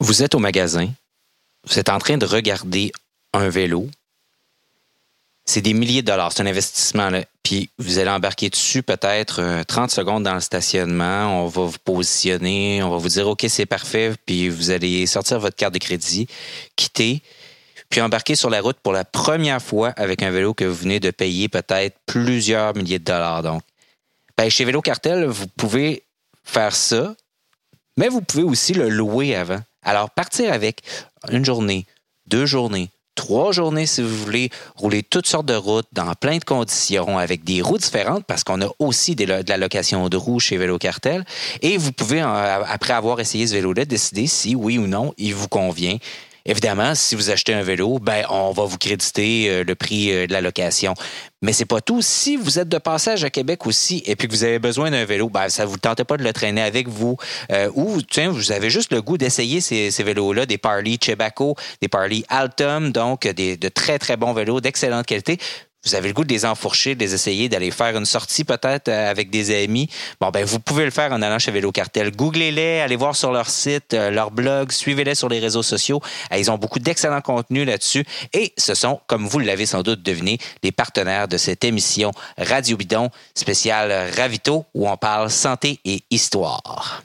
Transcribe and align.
Vous 0.00 0.22
êtes 0.22 0.34
au 0.34 0.38
magasin, 0.38 0.88
vous 1.66 1.78
êtes 1.78 1.88
en 1.88 1.98
train 1.98 2.18
de 2.18 2.26
regarder 2.26 2.92
un 3.32 3.48
vélo. 3.48 3.88
C'est 5.44 5.60
des 5.60 5.72
milliers 5.72 6.02
de 6.02 6.06
dollars, 6.06 6.32
c'est 6.32 6.42
un 6.42 6.46
investissement. 6.46 7.10
Là. 7.10 7.24
Puis 7.42 7.70
vous 7.78 7.98
allez 7.98 8.10
embarquer 8.10 8.50
dessus 8.50 8.82
peut-être 8.82 9.64
30 9.66 9.90
euh, 9.90 9.94
secondes 9.94 10.22
dans 10.22 10.34
le 10.34 10.40
stationnement. 10.40 11.42
On 11.42 11.46
va 11.46 11.62
vous 11.62 11.78
positionner, 11.84 12.82
on 12.82 12.90
va 12.90 12.98
vous 12.98 13.08
dire 13.08 13.26
OK, 13.26 13.44
c'est 13.48 13.66
parfait. 13.66 14.14
Puis 14.26 14.48
vous 14.48 14.70
allez 14.70 15.06
sortir 15.06 15.40
votre 15.40 15.56
carte 15.56 15.74
de 15.74 15.78
crédit, 15.78 16.28
quitter, 16.76 17.22
puis 17.88 18.00
embarquer 18.00 18.34
sur 18.34 18.50
la 18.50 18.60
route 18.60 18.78
pour 18.82 18.92
la 18.92 19.04
première 19.04 19.62
fois 19.62 19.88
avec 19.96 20.22
un 20.22 20.30
vélo 20.30 20.54
que 20.54 20.64
vous 20.64 20.74
venez 20.74 21.00
de 21.00 21.10
payer 21.10 21.48
peut-être 21.48 21.96
plusieurs 22.06 22.76
milliers 22.76 22.98
de 22.98 23.04
dollars. 23.04 23.42
Donc, 23.42 23.62
ben, 24.36 24.48
chez 24.50 24.64
Vélo 24.64 24.82
Cartel, 24.82 25.24
vous 25.24 25.48
pouvez 25.48 26.04
faire 26.44 26.76
ça, 26.76 27.16
mais 27.96 28.08
vous 28.08 28.20
pouvez 28.20 28.44
aussi 28.44 28.74
le 28.74 28.88
louer 28.88 29.34
avant. 29.34 29.60
Alors, 29.88 30.10
partir 30.10 30.52
avec 30.52 30.82
une 31.30 31.46
journée, 31.46 31.86
deux 32.26 32.44
journées, 32.44 32.90
trois 33.14 33.52
journées 33.52 33.86
si 33.86 34.02
vous 34.02 34.16
voulez, 34.18 34.50
rouler 34.76 35.02
toutes 35.02 35.26
sortes 35.26 35.46
de 35.46 35.54
routes 35.54 35.88
dans 35.92 36.12
plein 36.12 36.36
de 36.36 36.44
conditions 36.44 37.16
avec 37.16 37.42
des 37.42 37.62
roues 37.62 37.78
différentes 37.78 38.26
parce 38.26 38.44
qu'on 38.44 38.60
a 38.60 38.68
aussi 38.80 39.14
de 39.14 39.24
la 39.24 39.56
location 39.56 40.10
de 40.10 40.16
roues 40.18 40.40
chez 40.40 40.58
Vélo 40.58 40.76
Cartel. 40.76 41.24
Et 41.62 41.78
vous 41.78 41.92
pouvez, 41.92 42.20
après 42.20 42.92
avoir 42.92 43.18
essayé 43.18 43.46
ce 43.46 43.54
vélo-là, 43.54 43.86
décider 43.86 44.26
si 44.26 44.54
oui 44.54 44.76
ou 44.76 44.86
non 44.86 45.14
il 45.16 45.34
vous 45.34 45.48
convient. 45.48 45.96
Évidemment, 46.48 46.94
si 46.94 47.14
vous 47.14 47.28
achetez 47.28 47.52
un 47.52 47.62
vélo, 47.62 47.98
ben 47.98 48.24
on 48.30 48.52
va 48.52 48.64
vous 48.64 48.78
créditer 48.78 49.50
euh, 49.50 49.64
le 49.64 49.74
prix 49.74 50.10
euh, 50.10 50.26
de 50.26 50.32
la 50.32 50.40
location. 50.40 50.94
Mais 51.42 51.52
c'est 51.52 51.66
pas 51.66 51.82
tout. 51.82 52.00
Si 52.00 52.36
vous 52.36 52.58
êtes 52.58 52.70
de 52.70 52.78
passage 52.78 53.22
à 53.22 53.28
Québec 53.28 53.66
aussi 53.66 54.02
et 54.06 54.16
puis 54.16 54.28
que 54.28 54.32
vous 54.32 54.44
avez 54.44 54.58
besoin 54.58 54.90
d'un 54.90 55.04
vélo, 55.04 55.28
ben 55.28 55.50
ça 55.50 55.66
vous 55.66 55.76
tentez 55.76 56.04
pas 56.04 56.16
de 56.16 56.24
le 56.24 56.32
traîner 56.32 56.62
avec 56.62 56.88
vous 56.88 57.18
euh, 57.52 57.70
ou 57.74 58.00
tiens, 58.00 58.30
vous 58.30 58.50
avez 58.50 58.70
juste 58.70 58.94
le 58.94 59.02
goût 59.02 59.18
d'essayer 59.18 59.60
ces, 59.60 59.90
vélos-là, 60.02 60.46
des 60.46 60.56
Parley 60.56 60.96
Chebaco, 60.98 61.54
des 61.82 61.88
Parley 61.88 62.22
Altum, 62.30 62.92
donc 62.92 63.28
des, 63.28 63.58
de 63.58 63.68
très 63.68 63.98
très 63.98 64.16
bons 64.16 64.32
vélos 64.32 64.62
d'excellente 64.62 65.04
qualité 65.04 65.36
vous 65.88 65.94
avez 65.94 66.08
le 66.08 66.14
goût 66.14 66.24
de 66.24 66.32
les 66.32 66.44
enfourcher, 66.44 66.94
de 66.94 67.00
les 67.00 67.14
essayer, 67.14 67.48
d'aller 67.48 67.70
faire 67.70 67.96
une 67.96 68.04
sortie 68.04 68.44
peut-être 68.44 68.88
euh, 68.88 69.10
avec 69.10 69.30
des 69.30 69.64
amis, 69.64 69.88
bon, 70.20 70.28
ben, 70.30 70.44
vous 70.44 70.58
pouvez 70.58 70.84
le 70.84 70.90
faire 70.90 71.12
en 71.12 71.22
allant 71.22 71.38
chez 71.38 71.50
Vélo 71.50 71.72
Cartel. 71.72 72.14
Googlez-les, 72.14 72.80
allez 72.80 72.96
voir 72.96 73.16
sur 73.16 73.32
leur 73.32 73.48
site, 73.48 73.94
euh, 73.94 74.10
leur 74.10 74.30
blog, 74.30 74.70
suivez-les 74.70 75.14
sur 75.14 75.30
les 75.30 75.38
réseaux 75.38 75.62
sociaux. 75.62 76.02
Euh, 76.30 76.36
ils 76.36 76.50
ont 76.50 76.58
beaucoup 76.58 76.78
d'excellents 76.78 77.22
contenus 77.22 77.66
là-dessus. 77.66 78.04
Et 78.34 78.52
ce 78.58 78.74
sont, 78.74 79.00
comme 79.06 79.26
vous 79.26 79.38
l'avez 79.38 79.64
sans 79.64 79.82
doute 79.82 80.02
deviné, 80.02 80.38
les 80.62 80.72
partenaires 80.72 81.26
de 81.26 81.38
cette 81.38 81.64
émission 81.64 82.12
Radio 82.36 82.76
Bidon 82.76 83.08
spéciale 83.34 84.10
Ravito 84.14 84.66
où 84.74 84.88
on 84.88 84.96
parle 84.98 85.30
santé 85.30 85.80
et 85.86 86.02
histoire. 86.10 87.02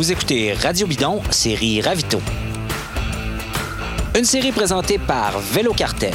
Vous 0.00 0.10
écoutez 0.10 0.54
Radio 0.54 0.86
Bidon, 0.86 1.20
série 1.30 1.82
Ravito. 1.82 2.22
Une 4.16 4.24
série 4.24 4.50
présentée 4.50 4.96
par 4.96 5.38
Vélo 5.40 5.74
Cartel. 5.74 6.14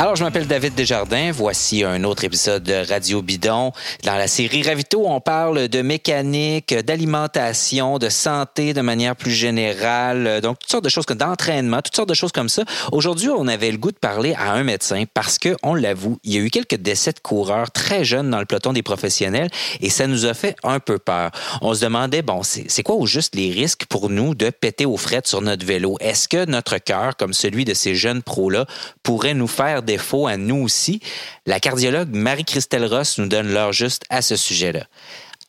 Alors, 0.00 0.16
je 0.16 0.24
m'appelle 0.24 0.46
David 0.46 0.74
Desjardins. 0.74 1.30
Voici 1.30 1.84
un 1.84 2.04
autre 2.04 2.24
épisode 2.24 2.62
de 2.62 2.88
Radio 2.88 3.20
Bidon. 3.20 3.70
Dans 4.02 4.16
la 4.16 4.28
série 4.28 4.62
Ravito, 4.62 5.06
on 5.06 5.20
parle 5.20 5.68
de 5.68 5.82
mécanique, 5.82 6.72
d'alimentation, 6.72 7.98
de 7.98 8.08
santé 8.08 8.72
de 8.72 8.80
manière 8.80 9.14
plus 9.14 9.32
générale. 9.32 10.40
Donc, 10.40 10.58
toutes 10.58 10.70
sortes 10.70 10.84
de 10.84 10.88
choses, 10.88 11.04
d'entraînement, 11.04 11.82
toutes 11.82 11.96
sortes 11.96 12.08
de 12.08 12.14
choses 12.14 12.32
comme 12.32 12.48
ça. 12.48 12.62
Aujourd'hui, 12.92 13.28
on 13.28 13.46
avait 13.46 13.70
le 13.70 13.76
goût 13.76 13.92
de 13.92 13.98
parler 13.98 14.32
à 14.38 14.52
un 14.52 14.64
médecin 14.64 15.04
parce 15.12 15.38
que, 15.38 15.54
on 15.62 15.74
l'avoue, 15.74 16.18
il 16.24 16.32
y 16.32 16.38
a 16.38 16.40
eu 16.40 16.48
quelques 16.48 16.76
décès 16.76 17.12
de 17.12 17.20
coureurs 17.20 17.70
très 17.70 18.02
jeunes 18.02 18.30
dans 18.30 18.38
le 18.38 18.46
peloton 18.46 18.72
des 18.72 18.82
professionnels 18.82 19.50
et 19.82 19.90
ça 19.90 20.06
nous 20.06 20.24
a 20.24 20.32
fait 20.32 20.56
un 20.64 20.80
peu 20.80 20.98
peur. 20.98 21.30
On 21.60 21.74
se 21.74 21.82
demandait, 21.82 22.22
bon, 22.22 22.40
c'est 22.42 22.82
quoi 22.82 22.94
au 22.94 23.04
juste 23.04 23.34
les 23.34 23.50
risques 23.50 23.84
pour 23.84 24.08
nous 24.08 24.34
de 24.34 24.48
péter 24.48 24.86
aux 24.86 24.96
frettes 24.96 25.26
sur 25.26 25.42
notre 25.42 25.66
vélo? 25.66 25.98
Est-ce 26.00 26.26
que 26.26 26.46
notre 26.46 26.78
cœur, 26.78 27.18
comme 27.18 27.34
celui 27.34 27.66
de 27.66 27.74
ces 27.74 27.94
jeunes 27.94 28.22
pros-là, 28.22 28.64
pourrait 29.02 29.34
nous 29.34 29.46
faire 29.46 29.82
défaut 29.90 30.28
à 30.28 30.36
nous 30.36 30.62
aussi, 30.62 31.00
la 31.46 31.58
cardiologue 31.58 32.14
Marie-Christelle 32.14 32.84
Ross 32.84 33.18
nous 33.18 33.26
donne 33.26 33.52
l'heure 33.52 33.72
juste 33.72 34.04
à 34.08 34.22
ce 34.22 34.36
sujet-là. 34.36 34.84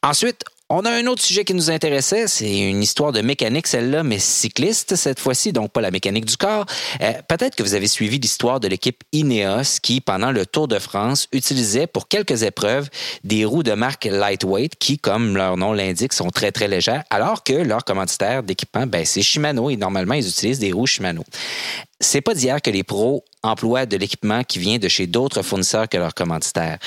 Ensuite, 0.02 0.44
on 0.72 0.86
a 0.86 0.92
un 0.92 1.06
autre 1.08 1.22
sujet 1.22 1.44
qui 1.44 1.54
nous 1.54 1.70
intéressait, 1.70 2.28
c'est 2.28 2.60
une 2.60 2.82
histoire 2.82 3.12
de 3.12 3.22
mécanique, 3.22 3.68
celle-là, 3.68 4.04
mais 4.04 4.20
cycliste 4.20 4.96
cette 4.96 5.20
fois-ci, 5.20 5.52
donc 5.52 5.72
pas 5.72 5.82
la 5.82 5.92
mécanique 5.92 6.26
du 6.26 6.38
corps. 6.38 6.66
Euh, 7.02 7.12
peut-être 7.28 7.56
que 7.56 7.64
vous 7.64 7.74
avez 7.74 7.88
suivi 7.88 8.20
l'histoire 8.20 8.62
de 8.62 8.70
l'équipe 8.70 9.04
Ineos 9.12 9.80
qui, 9.82 10.00
pendant 10.00 10.32
le 10.32 10.46
Tour 10.46 10.70
de 10.70 10.80
France, 10.80 11.28
utilisait 11.34 11.88
pour 11.88 12.08
quelques 12.08 12.44
épreuves 12.44 12.90
des 13.26 13.44
roues 13.44 13.64
de 13.64 13.74
marque 13.74 14.06
lightweight 14.06 14.78
qui, 14.78 14.98
comme 14.98 15.36
leur 15.36 15.58
nom 15.58 15.74
l'indique, 15.74 16.14
sont 16.14 16.30
très 16.30 16.54
très 16.54 16.70
légères, 16.70 17.04
alors 17.10 17.44
que 17.44 17.54
leur 17.54 17.84
commanditaire 17.84 18.42
d'équipement, 18.42 18.88
ben, 18.88 19.06
c'est 19.06 19.22
Shimano 19.22 19.70
et 19.70 19.76
normalement 19.76 20.14
ils 20.14 20.28
utilisent 20.28 20.60
des 20.60 20.72
roues 20.72 20.88
Shimano. 20.88 21.24
C'est 22.00 22.22
pas 22.22 22.34
d'hier 22.34 22.62
que 22.62 22.72
les 22.72 22.84
pros 22.84 23.24
emploient 23.44 23.86
de 23.86 23.98
l'équipement 23.98 24.44
qui 24.44 24.58
vient 24.58 24.80
de 24.80 24.88
chez 24.88 25.06
d'autres 25.06 25.44
fournisseurs 25.44 25.90
que 25.90 25.98
leurs 25.98 26.16
commanditaires. 26.16 26.80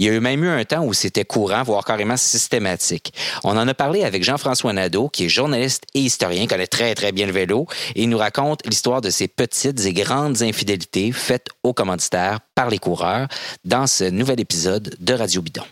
Il 0.00 0.06
y 0.06 0.08
a 0.08 0.14
eu 0.14 0.20
même 0.20 0.42
eu 0.42 0.48
un 0.48 0.64
temps 0.64 0.82
où 0.82 0.94
c'était 0.94 1.26
courant, 1.26 1.62
voire 1.62 1.84
carrément 1.84 2.16
systématique. 2.16 3.12
On 3.44 3.58
en 3.58 3.68
a 3.68 3.74
parlé 3.74 4.02
avec 4.02 4.24
Jean-François 4.24 4.72
Nadeau, 4.72 5.10
qui 5.10 5.26
est 5.26 5.28
journaliste 5.28 5.84
et 5.92 6.00
historien, 6.00 6.46
connaît 6.46 6.66
très, 6.66 6.94
très 6.94 7.12
bien 7.12 7.26
le 7.26 7.32
vélo, 7.32 7.66
et 7.94 8.04
il 8.04 8.08
nous 8.08 8.16
raconte 8.16 8.66
l'histoire 8.66 9.02
de 9.02 9.10
ces 9.10 9.28
petites 9.28 9.84
et 9.84 9.92
grandes 9.92 10.40
infidélités 10.40 11.12
faites 11.12 11.48
aux 11.62 11.74
commanditaires 11.74 12.40
par 12.54 12.70
les 12.70 12.78
coureurs 12.78 13.28
dans 13.66 13.86
ce 13.86 14.04
nouvel 14.04 14.40
épisode 14.40 14.96
de 14.98 15.12
Radio 15.12 15.42
Bidon. 15.42 15.64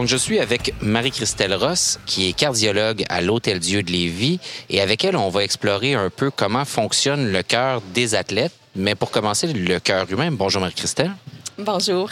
Donc, 0.00 0.08
je 0.08 0.16
suis 0.16 0.38
avec 0.38 0.72
Marie-Christelle 0.80 1.52
Ross, 1.52 2.00
qui 2.06 2.26
est 2.26 2.32
cardiologue 2.32 3.04
à 3.10 3.20
l'Hôtel 3.20 3.58
Dieu 3.58 3.82
de 3.82 3.92
Lévis, 3.92 4.40
et 4.70 4.80
avec 4.80 5.04
elle, 5.04 5.14
on 5.14 5.28
va 5.28 5.44
explorer 5.44 5.92
un 5.92 6.08
peu 6.08 6.30
comment 6.30 6.64
fonctionne 6.64 7.30
le 7.30 7.42
cœur 7.42 7.82
des 7.92 8.14
athlètes. 8.14 8.54
Mais 8.74 8.94
pour 8.94 9.10
commencer, 9.10 9.52
le 9.52 9.78
cœur 9.78 10.10
humain. 10.10 10.30
Bonjour 10.32 10.62
Marie-Christelle. 10.62 11.12
Bonjour. 11.58 12.08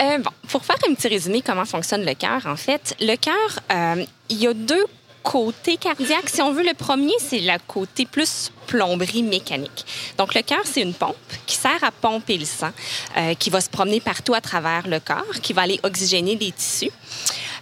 Euh, 0.00 0.18
bon, 0.18 0.30
pour 0.48 0.64
faire 0.64 0.78
un 0.88 0.94
petit 0.94 1.06
résumé 1.06 1.42
comment 1.46 1.64
fonctionne 1.64 2.04
le 2.04 2.14
cœur, 2.14 2.44
en 2.46 2.56
fait, 2.56 2.96
le 2.98 3.14
cœur, 3.14 3.60
euh, 3.70 4.04
il 4.28 4.38
y 4.38 4.48
a 4.48 4.52
deux 4.52 4.84
côté 5.22 5.76
cardiaque, 5.76 6.28
si 6.28 6.42
on 6.42 6.52
veut, 6.52 6.62
le 6.62 6.74
premier, 6.74 7.12
c'est 7.18 7.40
la 7.40 7.58
côté 7.58 8.06
plus 8.06 8.50
plomberie 8.66 9.22
mécanique. 9.22 9.84
Donc, 10.16 10.34
le 10.34 10.42
cœur, 10.42 10.60
c'est 10.64 10.82
une 10.82 10.94
pompe 10.94 11.16
qui 11.46 11.56
sert 11.56 11.82
à 11.82 11.90
pomper 11.90 12.38
le 12.38 12.44
sang, 12.44 12.70
euh, 13.16 13.34
qui 13.34 13.50
va 13.50 13.60
se 13.60 13.68
promener 13.68 14.00
partout 14.00 14.34
à 14.34 14.40
travers 14.40 14.86
le 14.86 15.00
corps, 15.00 15.40
qui 15.42 15.52
va 15.52 15.62
aller 15.62 15.80
oxygéner 15.82 16.36
les 16.36 16.52
tissus. 16.52 16.90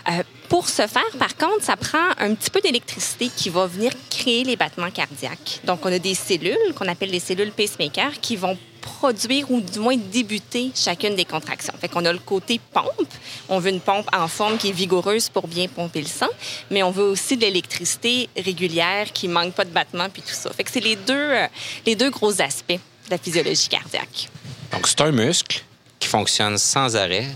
Euh, 0.09 0.23
pour 0.49 0.69
ce 0.69 0.87
faire, 0.87 1.11
par 1.19 1.37
contre, 1.37 1.63
ça 1.63 1.77
prend 1.77 2.09
un 2.19 2.35
petit 2.35 2.51
peu 2.51 2.61
d'électricité 2.61 3.31
qui 3.35 3.51
va 3.51 3.67
venir 3.67 3.93
créer 4.11 4.45
les 4.45 4.57
battements 4.57 4.91
cardiaques. 4.91 5.61
Donc, 5.65 5.81
on 5.85 5.93
a 5.93 5.99
des 5.99 6.15
cellules 6.15 6.75
qu'on 6.75 6.89
appelle 6.89 7.11
les 7.11 7.21
cellules 7.21 7.53
pacemaker 7.53 8.13
qui 8.21 8.37
vont 8.37 8.57
produire 8.99 9.49
ou 9.51 9.61
du 9.61 9.79
moins 9.79 9.97
débuter 9.97 10.73
chacune 10.75 11.15
des 11.15 11.25
contractions. 11.25 11.73
Fait 11.81 11.89
qu'on 11.89 12.05
a 12.05 12.13
le 12.13 12.19
côté 12.19 12.61
pompe. 12.73 13.13
On 13.49 13.61
veut 13.61 13.71
une 13.71 13.81
pompe 13.81 14.09
en 14.13 14.27
forme 14.27 14.59
qui 14.59 14.71
est 14.71 14.73
vigoureuse 14.73 15.29
pour 15.29 15.47
bien 15.47 15.69
pomper 15.69 16.01
le 16.01 16.09
sang, 16.09 16.29
mais 16.71 16.83
on 16.83 16.91
veut 16.91 17.05
aussi 17.05 17.37
de 17.37 17.43
l'électricité 17.43 18.29
régulière 18.37 19.13
qui 19.13 19.29
manque 19.29 19.55
pas 19.55 19.65
de 19.65 19.71
battement 19.71 20.09
puis 20.13 20.23
tout 20.23 20.35
ça. 20.35 20.51
Fait 20.53 20.65
que 20.65 20.71
c'est 20.71 20.81
les 20.81 20.97
deux, 20.97 21.15
euh, 21.15 21.47
les 21.87 21.95
deux 21.95 22.11
gros 22.11 22.43
aspects 22.43 22.73
de 22.73 23.11
la 23.11 23.19
physiologie 23.19 23.69
cardiaque. 23.69 24.29
Donc, 24.73 24.89
c'est 24.89 25.01
un 25.01 25.13
muscle 25.13 25.63
qui 26.01 26.09
fonctionne 26.09 26.59
sans 26.59 26.97
arrêt, 26.97 27.27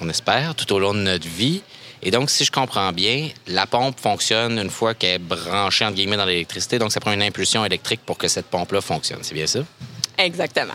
on 0.00 0.08
espère, 0.10 0.54
tout 0.54 0.70
au 0.74 0.78
long 0.78 0.92
de 0.92 1.00
notre 1.00 1.26
vie. 1.26 1.62
Et 2.02 2.10
donc, 2.10 2.28
si 2.28 2.44
je 2.44 2.52
comprends 2.52 2.92
bien, 2.92 3.30
la 3.46 3.66
pompe 3.66 3.98
fonctionne 3.98 4.58
une 4.58 4.70
fois 4.70 4.92
qu'elle 4.94 5.14
est 5.14 5.18
branchée, 5.18 5.86
entre 5.86 5.94
guillemets, 5.94 6.18
dans 6.18 6.26
l'électricité. 6.26 6.78
Donc, 6.78 6.92
ça 6.92 7.00
prend 7.00 7.12
une 7.12 7.22
impulsion 7.22 7.64
électrique 7.64 8.00
pour 8.04 8.18
que 8.18 8.28
cette 8.28 8.46
pompe-là 8.46 8.82
fonctionne. 8.82 9.20
C'est 9.22 9.34
bien 9.34 9.46
ça? 9.46 9.60
Exactement. 10.18 10.74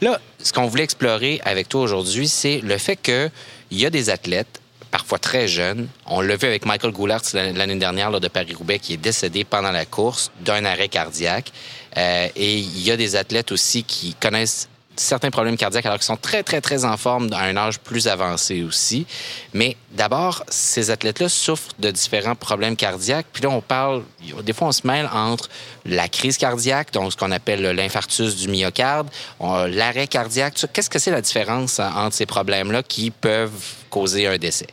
Là, 0.00 0.20
ce 0.38 0.52
qu'on 0.52 0.66
voulait 0.66 0.84
explorer 0.84 1.40
avec 1.44 1.68
toi 1.68 1.82
aujourd'hui, 1.82 2.28
c'est 2.28 2.60
le 2.60 2.78
fait 2.78 2.96
qu'il 2.96 3.30
y 3.70 3.86
a 3.86 3.90
des 3.90 4.10
athlètes, 4.10 4.60
parfois 4.90 5.18
très 5.18 5.48
jeunes. 5.48 5.88
On 6.06 6.20
l'a 6.20 6.36
vu 6.36 6.46
avec 6.46 6.64
Michael 6.66 6.92
Goulart 6.92 7.22
l'année 7.34 7.76
dernière 7.76 8.10
lors 8.10 8.20
de 8.20 8.28
Paris-Roubaix, 8.28 8.78
qui 8.78 8.94
est 8.94 8.98
décédé 8.98 9.44
pendant 9.44 9.72
la 9.72 9.84
course 9.84 10.30
d'un 10.40 10.64
arrêt 10.64 10.88
cardiaque. 10.88 11.52
Euh, 11.96 12.28
et 12.36 12.54
il 12.58 12.80
y 12.80 12.90
a 12.90 12.96
des 12.96 13.16
athlètes 13.16 13.52
aussi 13.52 13.84
qui 13.84 14.14
connaissent 14.14 14.68
certains 14.96 15.30
problèmes 15.30 15.56
cardiaques 15.56 15.86
alors 15.86 15.98
qu'ils 15.98 16.06
sont 16.06 16.16
très, 16.16 16.42
très, 16.42 16.60
très 16.60 16.84
en 16.84 16.96
forme 16.96 17.32
à 17.32 17.42
un 17.42 17.56
âge 17.56 17.78
plus 17.78 18.08
avancé 18.08 18.62
aussi. 18.62 19.06
Mais 19.52 19.76
d'abord, 19.92 20.44
ces 20.48 20.90
athlètes-là 20.90 21.28
souffrent 21.28 21.72
de 21.78 21.90
différents 21.90 22.34
problèmes 22.34 22.76
cardiaques. 22.76 23.26
Puis 23.32 23.42
là, 23.42 23.50
on 23.50 23.60
parle, 23.60 24.02
des 24.42 24.52
fois, 24.52 24.68
on 24.68 24.72
se 24.72 24.86
mêle 24.86 25.08
entre 25.12 25.48
la 25.84 26.08
crise 26.08 26.36
cardiaque, 26.36 26.92
donc 26.92 27.12
ce 27.12 27.16
qu'on 27.16 27.30
appelle 27.30 27.62
l'infarctus 27.62 28.36
du 28.36 28.48
myocarde, 28.48 29.08
l'arrêt 29.40 30.06
cardiaque. 30.06 30.54
Qu'est-ce 30.72 30.90
que 30.90 30.98
c'est 30.98 31.10
la 31.10 31.20
différence 31.20 31.80
entre 31.80 32.14
ces 32.14 32.26
problèmes-là 32.26 32.82
qui 32.82 33.10
peuvent 33.10 33.52
causer 33.90 34.26
un 34.26 34.38
décès? 34.38 34.68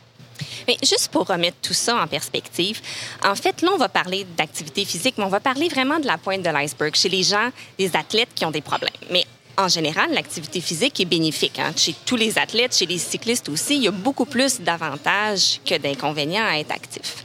Mais 0.66 0.76
juste 0.82 1.08
pour 1.08 1.26
remettre 1.26 1.56
tout 1.62 1.74
ça 1.74 1.96
en 1.96 2.06
perspective, 2.06 2.80
en 3.24 3.34
fait, 3.34 3.62
là, 3.62 3.70
on 3.74 3.78
va 3.78 3.88
parler 3.88 4.26
d'activité 4.36 4.84
physique, 4.84 5.16
mais 5.18 5.24
on 5.24 5.28
va 5.28 5.40
parler 5.40 5.68
vraiment 5.68 5.98
de 5.98 6.06
la 6.06 6.18
pointe 6.18 6.42
de 6.42 6.50
l'iceberg 6.50 6.94
chez 6.94 7.08
les 7.08 7.22
gens, 7.22 7.50
les 7.78 7.96
athlètes 7.96 8.30
qui 8.34 8.44
ont 8.44 8.50
des 8.50 8.60
problèmes. 8.60 8.90
Mais 9.10 9.24
en 9.56 9.68
général, 9.68 10.12
l'activité 10.12 10.60
physique 10.60 11.00
est 11.00 11.04
bénéfique. 11.04 11.58
Hein. 11.58 11.72
Chez 11.76 11.94
tous 12.06 12.16
les 12.16 12.38
athlètes, 12.38 12.76
chez 12.76 12.86
les 12.86 12.98
cyclistes 12.98 13.48
aussi, 13.48 13.76
il 13.76 13.82
y 13.84 13.88
a 13.88 13.92
beaucoup 13.92 14.24
plus 14.24 14.60
d'avantages 14.60 15.60
que 15.64 15.76
d'inconvénients 15.76 16.46
à 16.46 16.58
être 16.58 16.72
actif. 16.72 17.24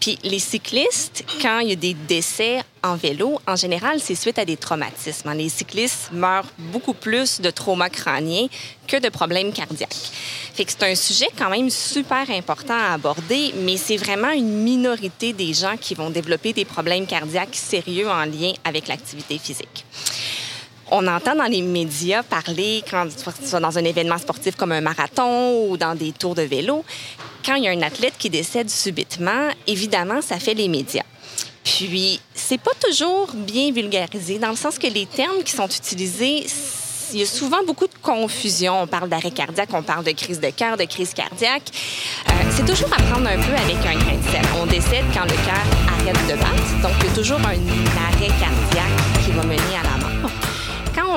Puis 0.00 0.18
les 0.22 0.38
cyclistes, 0.38 1.24
quand 1.42 1.58
il 1.58 1.70
y 1.70 1.72
a 1.72 1.76
des 1.76 1.94
décès 1.94 2.60
en 2.84 2.94
vélo, 2.94 3.40
en 3.46 3.56
général, 3.56 3.98
c'est 4.00 4.14
suite 4.14 4.38
à 4.38 4.44
des 4.44 4.56
traumatismes. 4.56 5.28
Hein. 5.28 5.34
Les 5.34 5.48
cyclistes 5.48 6.10
meurent 6.12 6.46
beaucoup 6.58 6.94
plus 6.94 7.40
de 7.40 7.50
traumas 7.50 7.88
crâniens 7.88 8.46
que 8.86 8.96
de 8.96 9.08
problèmes 9.08 9.52
cardiaques. 9.52 10.12
Fait 10.54 10.64
que 10.64 10.70
c'est 10.70 10.84
un 10.84 10.94
sujet 10.94 11.28
quand 11.36 11.50
même 11.50 11.68
super 11.68 12.30
important 12.30 12.78
à 12.78 12.94
aborder, 12.94 13.52
mais 13.56 13.76
c'est 13.76 13.96
vraiment 13.96 14.30
une 14.30 14.62
minorité 14.62 15.32
des 15.32 15.52
gens 15.52 15.76
qui 15.76 15.94
vont 15.94 16.10
développer 16.10 16.52
des 16.52 16.64
problèmes 16.64 17.06
cardiaques 17.06 17.56
sérieux 17.56 18.08
en 18.08 18.24
lien 18.24 18.52
avec 18.64 18.86
l'activité 18.86 19.38
physique 19.38 19.84
on 20.90 21.06
entend 21.06 21.34
dans 21.34 21.44
les 21.44 21.62
médias 21.62 22.22
parler, 22.22 22.82
quand 22.90 23.06
tu 23.06 23.60
dans 23.60 23.78
un 23.78 23.84
événement 23.84 24.18
sportif 24.18 24.56
comme 24.56 24.72
un 24.72 24.80
marathon 24.80 25.68
ou 25.68 25.76
dans 25.76 25.94
des 25.94 26.12
tours 26.12 26.34
de 26.34 26.42
vélo, 26.42 26.84
quand 27.44 27.54
il 27.54 27.64
y 27.64 27.68
a 27.68 27.70
un 27.70 27.82
athlète 27.82 28.14
qui 28.18 28.30
décède 28.30 28.70
subitement, 28.70 29.48
évidemment, 29.66 30.20
ça 30.22 30.38
fait 30.38 30.54
les 30.54 30.68
médias. 30.68 31.04
Puis, 31.64 32.20
c'est 32.34 32.60
pas 32.60 32.72
toujours 32.80 33.30
bien 33.34 33.72
vulgarisé, 33.72 34.38
dans 34.38 34.50
le 34.50 34.56
sens 34.56 34.78
que 34.78 34.86
les 34.86 35.06
termes 35.06 35.42
qui 35.44 35.52
sont 35.52 35.68
utilisés, 35.68 36.46
il 37.12 37.20
y 37.20 37.22
a 37.22 37.26
souvent 37.26 37.64
beaucoup 37.66 37.86
de 37.86 37.94
confusion. 38.02 38.82
On 38.82 38.86
parle 38.86 39.08
d'arrêt 39.08 39.30
cardiaque, 39.30 39.70
on 39.72 39.82
parle 39.82 40.04
de 40.04 40.10
crise 40.12 40.40
de 40.40 40.50
cœur, 40.50 40.76
de 40.76 40.84
crise 40.84 41.14
cardiaque. 41.14 41.70
Euh, 42.28 42.32
c'est 42.50 42.66
toujours 42.66 42.92
à 42.92 43.02
prendre 43.02 43.28
un 43.28 43.36
peu 43.36 43.54
avec 43.54 43.76
un 43.76 43.98
grain 43.98 44.16
de 44.16 44.30
sel. 44.30 44.42
On 44.60 44.66
décède 44.66 45.04
quand 45.14 45.24
le 45.24 45.36
cœur 45.36 45.64
arrête 46.00 46.26
de 46.26 46.34
battre, 46.34 46.82
donc 46.82 46.92
il 47.00 47.06
y 47.06 47.10
a 47.10 47.14
toujours 47.14 47.38
un 47.38 47.60
arrêt 48.08 48.32
cardiaque 48.40 49.24
qui 49.24 49.30
va 49.32 49.42
mener 49.42 49.76
à 49.76 49.77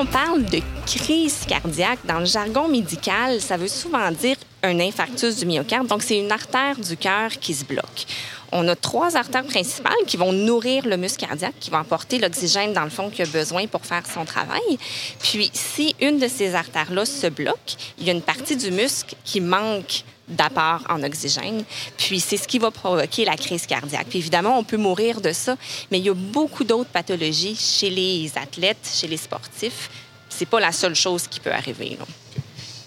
on 0.02 0.06
parle 0.06 0.44
de 0.46 0.58
crise 0.84 1.44
cardiaque, 1.46 2.00
dans 2.04 2.18
le 2.18 2.24
jargon 2.24 2.66
médical, 2.66 3.40
ça 3.40 3.56
veut 3.56 3.68
souvent 3.68 4.10
dire 4.10 4.36
un 4.64 4.80
infarctus 4.80 5.36
du 5.36 5.46
myocarde. 5.46 5.86
Donc, 5.86 6.02
c'est 6.02 6.18
une 6.18 6.32
artère 6.32 6.76
du 6.76 6.96
cœur 6.96 7.30
qui 7.30 7.54
se 7.54 7.64
bloque. 7.64 8.06
On 8.50 8.66
a 8.66 8.74
trois 8.74 9.16
artères 9.16 9.44
principales 9.44 10.04
qui 10.08 10.16
vont 10.16 10.32
nourrir 10.32 10.86
le 10.86 10.96
muscle 10.96 11.24
cardiaque, 11.24 11.54
qui 11.60 11.70
vont 11.70 11.78
apporter 11.78 12.18
l'oxygène 12.18 12.72
dans 12.72 12.82
le 12.82 12.90
fond 12.90 13.10
qu'il 13.10 13.24
a 13.24 13.28
besoin 13.28 13.68
pour 13.68 13.86
faire 13.86 14.02
son 14.12 14.24
travail. 14.24 14.76
Puis, 15.20 15.52
si 15.54 15.94
une 16.00 16.18
de 16.18 16.26
ces 16.26 16.56
artères-là 16.56 17.06
se 17.06 17.28
bloque, 17.28 17.76
il 17.98 18.06
y 18.06 18.10
a 18.10 18.12
une 18.12 18.22
partie 18.22 18.56
du 18.56 18.72
muscle 18.72 19.14
qui 19.24 19.40
manque 19.40 20.02
d'apport 20.32 20.82
en 20.88 21.02
oxygène. 21.02 21.64
Puis 21.96 22.20
c'est 22.20 22.36
ce 22.36 22.48
qui 22.48 22.58
va 22.58 22.70
provoquer 22.70 23.24
la 23.24 23.36
crise 23.36 23.66
cardiaque. 23.66 24.06
Puis 24.08 24.18
évidemment, 24.18 24.58
on 24.58 24.64
peut 24.64 24.76
mourir 24.76 25.20
de 25.20 25.32
ça, 25.32 25.56
mais 25.90 25.98
il 25.98 26.04
y 26.04 26.10
a 26.10 26.14
beaucoup 26.14 26.64
d'autres 26.64 26.90
pathologies 26.90 27.56
chez 27.56 27.90
les 27.90 28.32
athlètes, 28.36 28.88
chez 28.92 29.06
les 29.06 29.16
sportifs. 29.16 29.90
C'est 30.28 30.46
pas 30.46 30.60
la 30.60 30.72
seule 30.72 30.94
chose 30.94 31.26
qui 31.28 31.40
peut 31.40 31.52
arriver. 31.52 31.98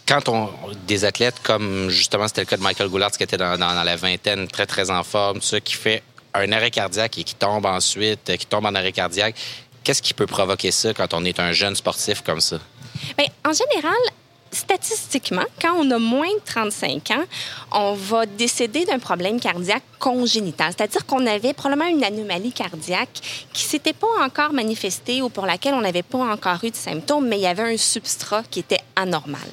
Quand 0.07 0.29
on 0.29 0.49
des 0.87 1.05
athlètes 1.05 1.41
comme 1.41 1.89
justement 1.89 2.27
c'était 2.27 2.41
le 2.41 2.47
cas 2.47 2.57
de 2.57 2.61
Michael 2.61 2.89
Goulart 2.89 3.11
qui 3.11 3.23
était 3.23 3.37
dans, 3.37 3.57
la 3.57 3.95
vingtaine, 3.95 4.47
très 4.47 4.65
très 4.65 4.91
en 4.91 5.03
forme, 5.03 5.41
ça 5.41 5.59
qui 5.59 5.73
fait 5.73 6.03
un 6.33 6.51
arrêt 6.51 6.69
cardiaque 6.69 7.17
et 7.17 7.23
qui 7.23 7.33
tombe 7.33 7.65
ensuite, 7.65 8.37
qui 8.37 8.45
tombe 8.45 8.65
en 8.65 8.75
arrêt 8.75 8.91
cardiaque, 8.91 9.35
qu'est-ce 9.83 10.01
qui 10.01 10.13
peut 10.13 10.27
provoquer 10.27 10.71
ça 10.71 10.93
quand 10.93 11.13
on 11.13 11.23
est 11.23 11.39
un 11.39 11.53
jeune 11.53 11.75
sportif 11.75 12.21
comme 12.21 12.41
ça? 12.41 12.59
Bien, 13.17 13.27
en 13.45 13.53
général, 13.53 13.95
statistiquement, 14.55 15.43
quand 15.61 15.73
on 15.77 15.89
a 15.91 15.99
moins 15.99 16.33
de 16.33 16.41
35 16.45 17.11
ans, 17.11 17.23
on 17.71 17.93
va 17.93 18.25
décéder 18.25 18.85
d'un 18.85 18.99
problème 18.99 19.39
cardiaque 19.39 19.83
congénital, 19.99 20.73
c'est-à-dire 20.75 21.05
qu'on 21.05 21.25
avait 21.25 21.53
probablement 21.53 21.89
une 21.89 22.03
anomalie 22.03 22.51
cardiaque 22.51 23.47
qui 23.53 23.63
s'était 23.63 23.93
pas 23.93 24.07
encore 24.21 24.53
manifestée 24.53 25.21
ou 25.21 25.29
pour 25.29 25.45
laquelle 25.45 25.73
on 25.73 25.81
n'avait 25.81 26.03
pas 26.03 26.19
encore 26.19 26.63
eu 26.63 26.71
de 26.71 26.75
symptômes, 26.75 27.27
mais 27.27 27.37
il 27.37 27.43
y 27.43 27.47
avait 27.47 27.73
un 27.73 27.77
substrat 27.77 28.43
qui 28.49 28.59
était 28.59 28.81
anormal. 28.95 29.47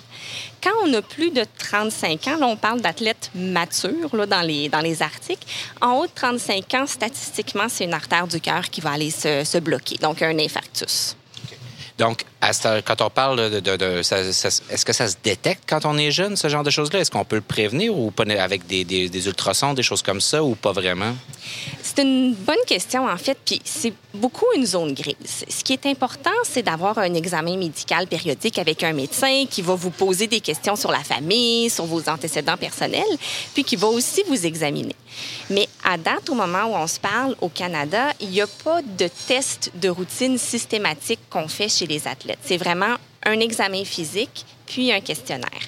Quand 0.63 0.71
on 0.85 0.95
a 0.95 1.03
plus 1.03 1.31
de 1.31 1.45
35 1.59 2.29
ans, 2.29 2.37
là, 2.37 2.47
on 2.47 2.57
parle 2.57 2.81
d'athlètes 2.81 3.31
matures 3.35 4.15
là, 4.15 4.27
dans, 4.27 4.43
les, 4.43 4.69
dans 4.69 4.81
les 4.81 5.03
articles. 5.03 5.47
En 5.81 5.99
haut 5.99 6.07
de 6.07 6.13
35 6.15 6.75
ans, 6.75 6.87
statistiquement, 6.87 7.69
c'est 7.69 7.85
une 7.85 7.95
artère 7.95 8.29
du 8.29 8.41
cœur 8.41 8.71
qui 8.71 8.81
va 8.81 8.93
aller 8.93 9.11
se, 9.11 9.43
se 9.45 9.59
bloquer, 9.59 9.97
donc 9.99 10.23
un 10.23 10.39
infarctus. 10.39 11.17
Donc, 11.99 12.25
quand 12.87 13.01
on 13.01 13.11
parle 13.11 13.61
de, 13.61 13.99
est-ce 14.01 14.85
que 14.85 14.93
ça 14.93 15.09
se 15.09 15.17
détecte 15.23 15.65
quand 15.69 15.85
on 15.85 15.97
est 15.99 16.11
jeune, 16.11 16.37
ce 16.37 16.49
genre 16.49 16.63
de 16.63 16.71
choses-là? 16.71 17.01
Est-ce 17.01 17.11
qu'on 17.11 17.25
peut 17.25 17.37
le 17.37 17.43
prévenir 17.43 17.97
ou 17.97 18.11
pas 18.11 18.25
avec 18.39 18.67
des, 18.67 18.85
des, 18.85 19.27
ultrasons, 19.27 19.75
des 19.75 19.83
choses 19.83 20.03
comme 20.03 20.21
ça, 20.21 20.43
ou 20.43 20.55
pas 20.55 20.73
vraiment? 20.73 21.15
C'est 21.95 22.05
une 22.05 22.33
bonne 22.33 22.65
question, 22.67 23.07
en 23.07 23.17
fait, 23.19 23.37
puis 23.45 23.61
c'est 23.67 23.93
beaucoup 24.15 24.47
une 24.57 24.65
zone 24.65 24.95
grise. 24.95 25.45
Ce 25.47 25.63
qui 25.63 25.75
est 25.75 25.85
important, 25.85 26.31
c'est 26.43 26.63
d'avoir 26.63 26.97
un 26.97 27.13
examen 27.13 27.59
médical 27.59 28.07
périodique 28.07 28.59
avec 28.59 28.83
un 28.83 28.95
médecin 28.95 29.45
qui 29.51 29.61
va 29.61 29.75
vous 29.75 29.91
poser 29.91 30.27
des 30.27 30.41
questions 30.41 30.75
sur 30.75 30.91
la 30.91 31.01
famille, 31.01 31.69
sur 31.69 31.85
vos 31.85 32.09
antécédents 32.09 32.57
personnels, 32.57 33.03
puis 33.53 33.63
qui 33.63 33.77
va 33.77 33.89
aussi 33.89 34.23
vous 34.27 34.47
examiner. 34.47 34.97
Mais 35.51 35.69
à 35.85 35.99
date, 35.99 36.31
au 36.31 36.35
moment 36.35 36.65
où 36.65 36.75
on 36.75 36.87
se 36.87 36.99
parle 36.99 37.37
au 37.43 37.51
Canada, 37.51 38.07
il 38.21 38.31
n'y 38.31 38.41
a 38.41 38.47
pas 38.47 38.81
de 38.81 39.09
test 39.27 39.71
de 39.75 39.91
routine 39.91 40.39
systématique 40.39 41.21
qu'on 41.29 41.47
fait 41.47 41.69
chez 41.69 41.87
les 41.87 42.09
athlètes. 42.09 42.39
C'est 42.43 42.57
vraiment 42.57 42.97
un 43.23 43.39
examen 43.39 43.85
physique 43.85 44.47
puis 44.65 44.91
un 44.91 45.01
questionnaire. 45.01 45.61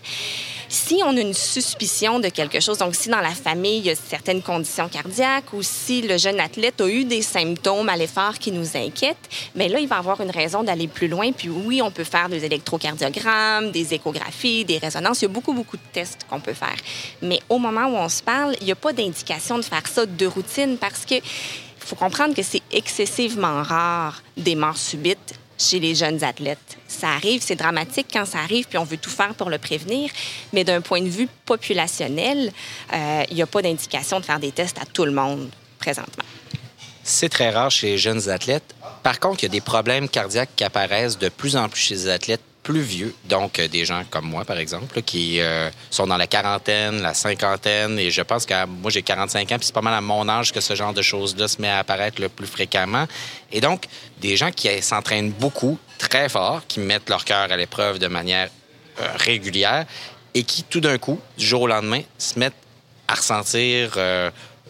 Si 0.75 1.00
on 1.05 1.17
a 1.17 1.21
une 1.21 1.35
suspicion 1.35 2.19
de 2.19 2.29
quelque 2.29 2.59
chose, 2.59 2.79
donc 2.79 2.97
si 2.97 3.09
dans 3.09 3.21
la 3.21 3.31
famille 3.31 3.79
il 3.79 3.87
y 3.87 3.91
a 3.91 3.94
certaines 3.94 4.43
conditions 4.43 4.88
cardiaques 4.88 5.53
ou 5.53 5.62
si 5.62 6.03
le 6.03 6.19
jeune 6.19 6.41
athlète 6.41 6.81
a 6.81 6.88
eu 6.88 7.05
des 7.05 7.23
symptômes 7.23 7.88
à 7.88 7.97
l'effort 7.97 8.41
qui 8.41 8.50
nous 8.50 8.76
inquiètent, 8.76 9.29
mais 9.55 9.69
là 9.69 9.79
il 9.79 9.87
va 9.87 9.99
avoir 9.99 10.21
une 10.21 10.32
raison 10.32 10.65
d'aller 10.65 10.88
plus 10.88 11.06
loin. 11.06 11.31
Puis 11.31 11.49
oui, 11.49 11.81
on 11.81 11.93
peut 11.93 12.03
faire 12.03 12.29
des 12.29 12.44
électrocardiogrammes, 12.44 13.71
des 13.71 13.94
échographies, 13.94 14.65
des 14.65 14.79
résonances. 14.79 15.23
Il 15.23 15.26
y 15.26 15.26
a 15.26 15.29
beaucoup 15.29 15.53
beaucoup 15.53 15.76
de 15.76 15.93
tests 15.93 16.26
qu'on 16.29 16.41
peut 16.41 16.55
faire. 16.55 16.76
Mais 17.23 17.38
au 17.49 17.59
moment 17.59 17.87
où 17.87 17.94
on 17.94 18.09
se 18.09 18.25
parle, 18.25 18.57
il 18.61 18.66
n'y 18.66 18.73
a 18.73 18.76
pas 18.76 18.93
d'indication 18.93 19.59
de 19.59 19.62
faire 19.62 19.87
ça 19.87 20.04
de 20.04 20.26
routine 20.26 20.76
parce 20.76 21.07
que 21.07 21.14
faut 21.78 21.97
comprendre 21.97 22.35
que 22.35 22.43
c'est 22.43 22.62
excessivement 22.73 23.62
rare 23.62 24.25
des 24.37 24.57
morts 24.57 24.76
subites 24.76 25.35
chez 25.58 25.80
les 25.80 25.94
jeunes 25.94 26.23
athlètes. 26.25 26.78
Ça 26.88 27.08
arrive, 27.08 27.42
c'est 27.42 27.56
dramatique 27.56 28.06
quand 28.12 28.25
ça 28.25 28.38
arrive, 28.38 28.66
puis 28.66 28.78
on 28.78 28.84
veut 28.84 28.96
tout 28.96 29.11
faire 29.11 29.34
pour 29.34 29.50
le 29.50 29.58
prévenir, 29.58 30.11
mais 30.52 30.64
d'un 30.64 30.80
point 30.80 31.00
de 31.00 31.08
vue 31.08 31.28
populationnel, 31.44 32.52
euh, 32.92 33.23
il 33.30 33.37
n'y 33.37 33.42
a 33.42 33.46
pas 33.46 33.62
d'indication 33.62 34.20
de 34.20 34.25
faire 34.25 34.40
des 34.40 34.52
tests 34.52 34.78
à 34.78 34.87
tout 34.87 35.04
le 35.04 35.12
monde 35.12 35.49
présentement. 35.78 36.25
C'est 37.02 37.28
très 37.28 37.50
rare 37.50 37.70
chez 37.70 37.88
les 37.88 37.99
jeunes 37.99 38.30
athlètes. 38.30 38.75
Par 39.02 39.20
contre, 39.20 39.40
il 39.40 39.46
y 39.46 39.46
a 39.46 39.50
des 39.50 39.61
problèmes 39.61 40.08
cardiaques 40.08 40.50
qui 40.56 40.64
apparaissent 40.64 41.18
de 41.18 41.28
plus 41.28 41.56
en 41.56 41.68
plus 41.68 41.80
chez 41.80 41.94
les 41.94 42.08
athlètes 42.08 42.40
plus 42.64 42.80
vieux, 42.80 43.14
donc 43.26 43.59
euh, 43.59 43.68
des 43.68 43.85
gens 43.85 44.02
comme 44.11 44.25
moi, 44.25 44.44
par 44.44 44.59
exemple, 44.59 45.02
qui 45.02 45.38
euh, 45.38 45.71
sont 45.90 46.06
dans 46.06 46.16
la 46.16 46.26
quarantaine, 46.26 47.02
la 47.02 47.14
cinquantaine, 47.14 47.99
et 47.99 48.11
je 48.11 48.23
pense 48.23 48.47
que 48.47 48.66
moi, 48.66 48.90
j'ai 48.90 49.02
45 49.02 49.52
ans, 49.52 49.56
puis 49.59 49.66
c'est 49.66 49.75
pas 49.75 49.83
mal 49.83 49.94
à 49.94 50.00
mon 50.00 50.28
âge 50.28 50.50
que 50.50 50.61
ce 50.61 50.75
genre 50.75 50.94
de 50.94 51.02
choses-là 51.02 51.47
se 51.47 51.61
met 51.61 51.68
à 51.68 51.78
apparaître 51.78 52.21
le 52.21 52.28
plus 52.28 52.47
fréquemment. 52.47 53.06
Et 53.52 53.61
donc, 53.61 53.85
des 54.21 54.37
gens 54.37 54.50
qui 54.50 54.68
s'entraînent 54.83 55.30
beaucoup, 55.30 55.78
très 55.99 56.28
fort, 56.28 56.62
qui 56.66 56.80
mettent 56.80 57.11
leur 57.11 57.25
cœur 57.25 57.52
à 57.52 57.56
l'épreuve 57.56 57.99
de 57.99 58.09
manière 58.09 58.49
euh, 59.00 59.06
régulière, 59.16 59.85
et 60.33 60.42
qui, 60.42 60.64
tout 60.64 60.80
d'un 60.80 60.99
coup, 60.99 61.21
du 61.37 61.47
jour 61.47 61.62
au 61.62 61.66
lendemain, 61.66 62.00
se 62.18 62.38
mettent 62.38 62.54
à 63.06 63.14
ressentir 63.14 63.99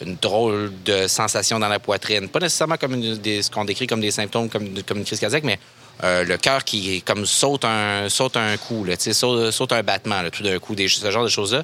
une 0.05 0.17
drôle 0.17 0.73
de 0.85 1.07
sensation 1.07 1.59
dans 1.61 1.69
la 1.69 1.79
poitrine. 1.79 2.29
Pas 2.29 2.41
nécessairement 2.41 2.77
comme 2.77 3.01
ce 3.01 3.51
qu'on 3.51 3.65
décrit 3.65 3.87
comme 3.87 4.01
des 4.01 4.11
symptômes 4.11 4.51
comme, 4.51 4.83
comme 4.83 4.99
une 4.99 5.05
crise 5.05 5.21
cardiaque, 5.21 5.45
mais 5.45 5.59
euh, 6.03 6.25
le 6.25 6.37
cœur 6.37 6.65
qui 6.65 7.03
comme 7.03 7.25
saute 7.27 7.65
un 7.65 8.09
saute 8.09 8.37
un 8.37 8.57
coup, 8.57 8.85
là, 8.85 8.95
saute, 8.99 9.73
un 9.73 9.83
battement 9.83 10.23
tout 10.31 10.43
d'un 10.43 10.59
coup, 10.59 10.75
des, 10.75 10.89
ce 10.89 11.11
genre 11.11 11.25
de 11.25 11.29
choses-là. 11.29 11.63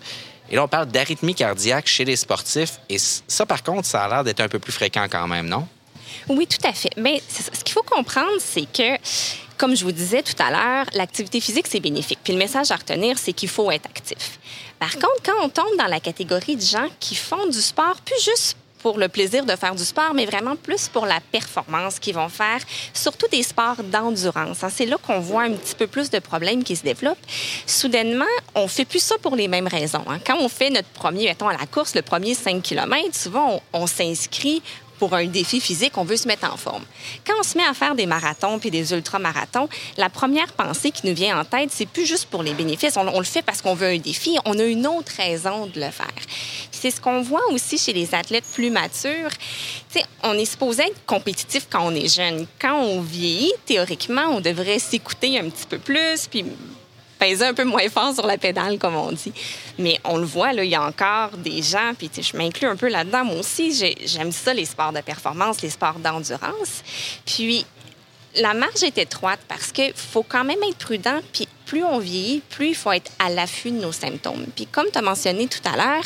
Et 0.50 0.56
là, 0.56 0.64
on 0.64 0.68
parle 0.68 0.86
d'arythmie 0.86 1.34
cardiaque 1.34 1.86
chez 1.86 2.04
les 2.04 2.16
sportifs. 2.16 2.80
Et 2.88 2.98
ça, 2.98 3.46
par 3.46 3.62
contre, 3.62 3.86
ça 3.86 4.04
a 4.04 4.08
l'air 4.08 4.24
d'être 4.24 4.40
un 4.40 4.48
peu 4.48 4.58
plus 4.58 4.72
fréquent 4.72 5.06
quand 5.08 5.28
même, 5.28 5.48
non? 5.48 5.66
Oui, 6.28 6.46
tout 6.46 6.66
à 6.66 6.72
fait. 6.72 6.90
Mais 6.96 7.22
ce 7.28 7.62
qu'il 7.62 7.72
faut 7.72 7.82
comprendre, 7.82 8.38
c'est 8.40 8.66
que, 8.72 8.98
comme 9.56 9.76
je 9.76 9.84
vous 9.84 9.92
disais 9.92 10.22
tout 10.22 10.40
à 10.42 10.50
l'heure, 10.50 10.86
l'activité 10.94 11.40
physique, 11.40 11.66
c'est 11.68 11.80
bénéfique. 11.80 12.18
Puis 12.24 12.32
le 12.32 12.38
message 12.38 12.70
à 12.72 12.76
retenir, 12.76 13.16
c'est 13.18 13.32
qu'il 13.32 13.48
faut 13.48 13.70
être 13.70 13.86
actif. 13.86 14.38
Par 14.78 14.92
contre, 14.92 15.22
quand 15.24 15.44
on 15.44 15.48
tombe 15.48 15.76
dans 15.78 15.86
la 15.86 16.00
catégorie 16.00 16.56
de 16.56 16.62
gens 16.62 16.88
qui 16.98 17.14
font 17.14 17.46
du 17.46 17.60
sport, 17.60 17.96
plus 18.04 18.24
juste 18.24 18.56
pour 18.82 18.98
le 18.98 19.08
plaisir 19.08 19.44
de 19.44 19.54
faire 19.56 19.74
du 19.74 19.84
sport, 19.84 20.14
mais 20.14 20.26
vraiment 20.26 20.56
plus 20.56 20.88
pour 20.88 21.06
la 21.06 21.20
performance 21.20 21.98
qu'ils 21.98 22.14
vont 22.14 22.28
faire, 22.28 22.60
surtout 22.92 23.26
des 23.30 23.42
sports 23.42 23.82
d'endurance. 23.84 24.64
Hein. 24.64 24.68
C'est 24.70 24.86
là 24.86 24.96
qu'on 24.98 25.20
voit 25.20 25.42
un 25.42 25.52
petit 25.52 25.74
peu 25.74 25.86
plus 25.86 26.10
de 26.10 26.18
problèmes 26.18 26.64
qui 26.64 26.76
se 26.76 26.82
développent. 26.82 27.18
Soudainement, 27.66 28.24
on 28.54 28.68
fait 28.68 28.84
plus 28.84 29.02
ça 29.02 29.16
pour 29.22 29.36
les 29.36 29.48
mêmes 29.48 29.68
raisons. 29.68 30.04
Hein. 30.08 30.18
Quand 30.26 30.38
on 30.38 30.48
fait 30.48 30.70
notre 30.70 30.88
premier, 30.88 31.24
mettons 31.26 31.48
à 31.48 31.56
la 31.56 31.66
course, 31.66 31.94
le 31.94 32.02
premier 32.02 32.34
5 32.34 32.62
km, 32.62 33.14
souvent 33.14 33.60
on, 33.72 33.82
on 33.82 33.86
s'inscrit 33.86 34.62
pour 35.00 35.14
un 35.14 35.24
défi 35.24 35.60
physique, 35.60 35.96
on 35.96 36.04
veut 36.04 36.18
se 36.18 36.28
mettre 36.28 36.52
en 36.52 36.58
forme. 36.58 36.84
Quand 37.26 37.32
on 37.40 37.42
se 37.42 37.56
met 37.56 37.64
à 37.64 37.72
faire 37.72 37.94
des 37.94 38.04
marathons 38.04 38.58
puis 38.58 38.70
des 38.70 38.92
ultramarathons, 38.92 39.66
la 39.96 40.10
première 40.10 40.52
pensée 40.52 40.90
qui 40.90 41.06
nous 41.06 41.14
vient 41.14 41.40
en 41.40 41.44
tête, 41.46 41.70
c'est 41.72 41.86
plus 41.86 42.04
juste 42.04 42.26
pour 42.26 42.42
les 42.42 42.52
bénéfices. 42.52 42.98
On, 42.98 43.18
le 43.18 43.24
fait 43.24 43.40
parce 43.40 43.62
qu'on 43.62 43.74
veut 43.74 43.88
un 43.88 43.98
défi. 43.98 44.36
On 44.44 44.58
a 44.58 44.62
une 44.62 44.86
autre 44.86 45.12
raison 45.16 45.66
de 45.66 45.80
le 45.80 45.90
faire. 45.90 46.20
C'est 46.70 46.90
ce 46.90 47.00
qu'on 47.00 47.22
voit 47.22 47.50
aussi 47.50 47.78
chez 47.78 47.94
les 47.94 48.14
athlètes 48.14 48.44
plus 48.52 48.70
matures. 48.70 49.30
sais, 49.88 50.04
on 50.22 50.34
est 50.34 50.44
supposé 50.44 50.82
être 50.82 51.06
compétitif 51.06 51.66
quand 51.70 51.86
on 51.86 51.94
est 51.94 52.14
jeune. 52.14 52.46
Quand 52.60 52.78
on 52.78 53.00
vieillit, 53.00 53.54
théoriquement, 53.64 54.26
on 54.32 54.40
devrait 54.42 54.78
s'écouter 54.78 55.38
un 55.38 55.48
petit 55.48 55.66
peu 55.66 55.78
plus, 55.78 56.26
puis 56.30 56.44
un 57.42 57.54
peu 57.54 57.64
moins 57.64 57.88
fort 57.88 58.14
sur 58.14 58.26
la 58.26 58.38
pédale, 58.38 58.78
comme 58.78 58.96
on 58.96 59.12
dit. 59.12 59.32
Mais 59.78 59.98
on 60.04 60.16
le 60.16 60.26
voit, 60.26 60.52
là, 60.52 60.64
il 60.64 60.70
y 60.70 60.74
a 60.74 60.82
encore 60.82 61.36
des 61.36 61.62
gens, 61.62 61.92
puis 61.96 62.10
je 62.16 62.36
m'inclus 62.36 62.68
un 62.68 62.76
peu 62.76 62.88
là-dedans, 62.88 63.24
moi 63.24 63.36
aussi, 63.36 63.72
j'aime 64.04 64.32
ça, 64.32 64.54
les 64.54 64.64
sports 64.64 64.92
de 64.92 65.00
performance, 65.00 65.62
les 65.62 65.70
sports 65.70 65.98
d'endurance. 65.98 66.82
Puis 67.24 67.64
la 68.36 68.54
marge 68.54 68.82
est 68.82 68.98
étroite 68.98 69.40
parce 69.48 69.72
qu'il 69.72 69.92
faut 69.94 70.22
quand 70.22 70.44
même 70.44 70.62
être 70.62 70.78
prudent, 70.78 71.18
puis 71.32 71.48
plus 71.66 71.84
on 71.84 71.98
vieillit, 71.98 72.42
plus 72.48 72.68
il 72.68 72.74
faut 72.74 72.92
être 72.92 73.10
à 73.18 73.30
l'affût 73.30 73.70
de 73.70 73.80
nos 73.80 73.92
symptômes. 73.92 74.46
Puis 74.54 74.66
comme 74.66 74.86
tu 74.92 74.98
as 74.98 75.02
mentionné 75.02 75.46
tout 75.46 75.60
à 75.64 75.76
l'heure, 75.76 76.04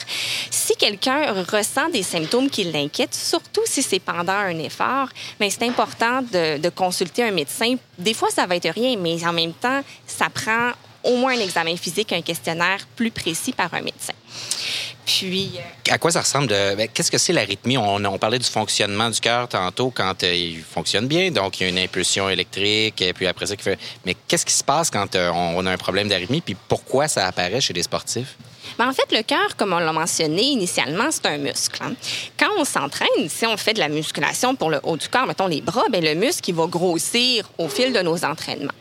si 0.51 0.75
quelqu'un 0.77 1.33
ressent 1.51 1.89
des 1.91 2.03
symptômes 2.03 2.51
qui 2.51 2.65
l'inquiètent, 2.65 3.15
surtout 3.15 3.63
si 3.65 3.83
c'est 3.83 3.99
pendant 3.99 4.33
un 4.33 4.59
effort, 4.59 5.09
mais 5.41 5.51
c'est 5.51 5.65
important 5.65 6.23
de, 6.23 6.59
de 6.59 6.69
consulter 6.69 7.25
un 7.25 7.31
médecin. 7.31 7.77
Des 7.99 8.15
fois, 8.15 8.31
ça 8.31 8.47
va 8.47 8.57
être 8.57 8.71
rien, 8.71 8.97
mais 8.99 9.25
en 9.27 9.33
même 9.33 9.55
temps, 9.55 9.83
ça 10.07 10.29
prend 10.29 10.73
au 11.05 11.17
moins 11.17 11.37
un 11.37 11.41
examen 11.41 11.77
physique, 11.77 12.13
un 12.13 12.23
questionnaire 12.23 12.87
plus 12.97 13.11
précis 13.11 13.53
par 13.53 13.73
un 13.75 13.83
médecin. 13.83 14.15
Puis. 15.07 15.53
Euh, 15.57 15.93
à 15.93 15.99
quoi 15.99 16.11
ça 16.11 16.21
ressemble? 16.21 16.49
Ben, 16.49 16.89
qu'est-ce 16.93 17.11
que 17.11 17.19
c'est 17.19 17.33
l'arythmie? 17.33 17.77
On, 17.77 18.03
on, 18.05 18.19
parlait 18.19 18.39
du 18.39 18.49
fonctionnement 18.49 19.11
du 19.11 19.21
cœur 19.21 19.49
tantôt 19.49 19.91
quand 19.91 20.23
euh, 20.23 20.35
il 20.35 20.63
fonctionne 20.63 21.07
bien, 21.07 21.31
donc 21.31 21.61
il 21.61 21.65
y 21.65 21.67
a 21.67 21.69
une 21.69 21.79
impulsion 21.79 22.29
électrique, 22.29 23.01
et 23.03 23.13
puis 23.13 23.27
après 23.27 23.47
ça, 23.47 23.57
fait... 23.57 23.79
mais 24.05 24.17
qu'est-ce 24.27 24.47
qui 24.47 24.55
se 24.55 24.65
passe 24.65 24.91
quand 24.91 25.15
euh, 25.15 25.31
on 25.31 25.65
a 25.67 25.71
un 25.71 25.77
problème 25.77 26.09
d'arythmie, 26.09 26.41
puis 26.41 26.57
pourquoi 26.69 27.07
ça 27.09 27.27
apparaît 27.27 27.61
chez 27.61 27.75
les 27.75 27.83
sportifs? 27.83 28.37
En 28.79 28.93
fait, 28.93 29.11
le 29.13 29.23
cœur, 29.23 29.57
comme 29.57 29.73
on 29.73 29.79
l'a 29.79 29.93
mentionné 29.93 30.43
initialement, 30.43 31.11
c'est 31.11 31.27
un 31.27 31.39
muscle. 31.39 31.83
Hein. 31.83 31.95
Quand 32.39 32.51
on 32.59 32.65
s'entraîne, 32.65 33.29
si 33.29 33.47
on 33.47 33.57
fait 33.57 33.75
de 33.75 33.79
la 33.79 33.89
musculation 33.89 34.55
pour 34.55 34.71
le 34.71 34.81
haut 34.83 34.97
du 34.97 35.09
corps, 35.09 35.27
mettons 35.27 35.47
les 35.47 35.61
bras, 35.61 35.85
bien, 35.91 36.01
le 36.01 36.15
muscle 36.15 36.51
il 36.51 36.55
va 36.55 36.67
grossir 36.67 37.49
au 37.59 37.69
fil 37.69 37.93
de 37.93 38.01
nos 38.01 38.25
entraînements. 38.25 38.73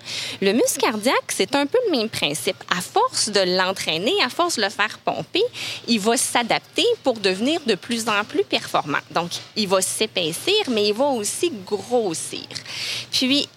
Le 0.41 0.53
muscle 0.53 0.79
cardiaque, 0.79 1.29
c'est 1.29 1.55
un 1.55 1.65
peu 1.65 1.77
le 1.87 1.97
même 1.97 2.09
principe. 2.09 2.57
À 2.75 2.81
force 2.81 3.29
de 3.29 3.57
l'entraîner, 3.57 4.13
à 4.23 4.29
force 4.29 4.57
de 4.57 4.63
le 4.63 4.69
faire 4.69 4.97
pomper, 4.99 5.43
il 5.87 5.99
va 5.99 6.17
s'adapter 6.17 6.85
pour 7.03 7.19
devenir 7.19 7.59
de 7.65 7.75
plus 7.75 8.07
en 8.07 8.23
plus 8.23 8.43
performant. 8.43 8.99
Donc, 9.11 9.31
il 9.55 9.67
va 9.67 9.81
s'épaissir, 9.81 10.69
mais 10.69 10.87
il 10.87 10.93
va 10.93 11.05
aussi 11.05 11.51
grossir. 11.65 12.47
Puis, 13.11 13.47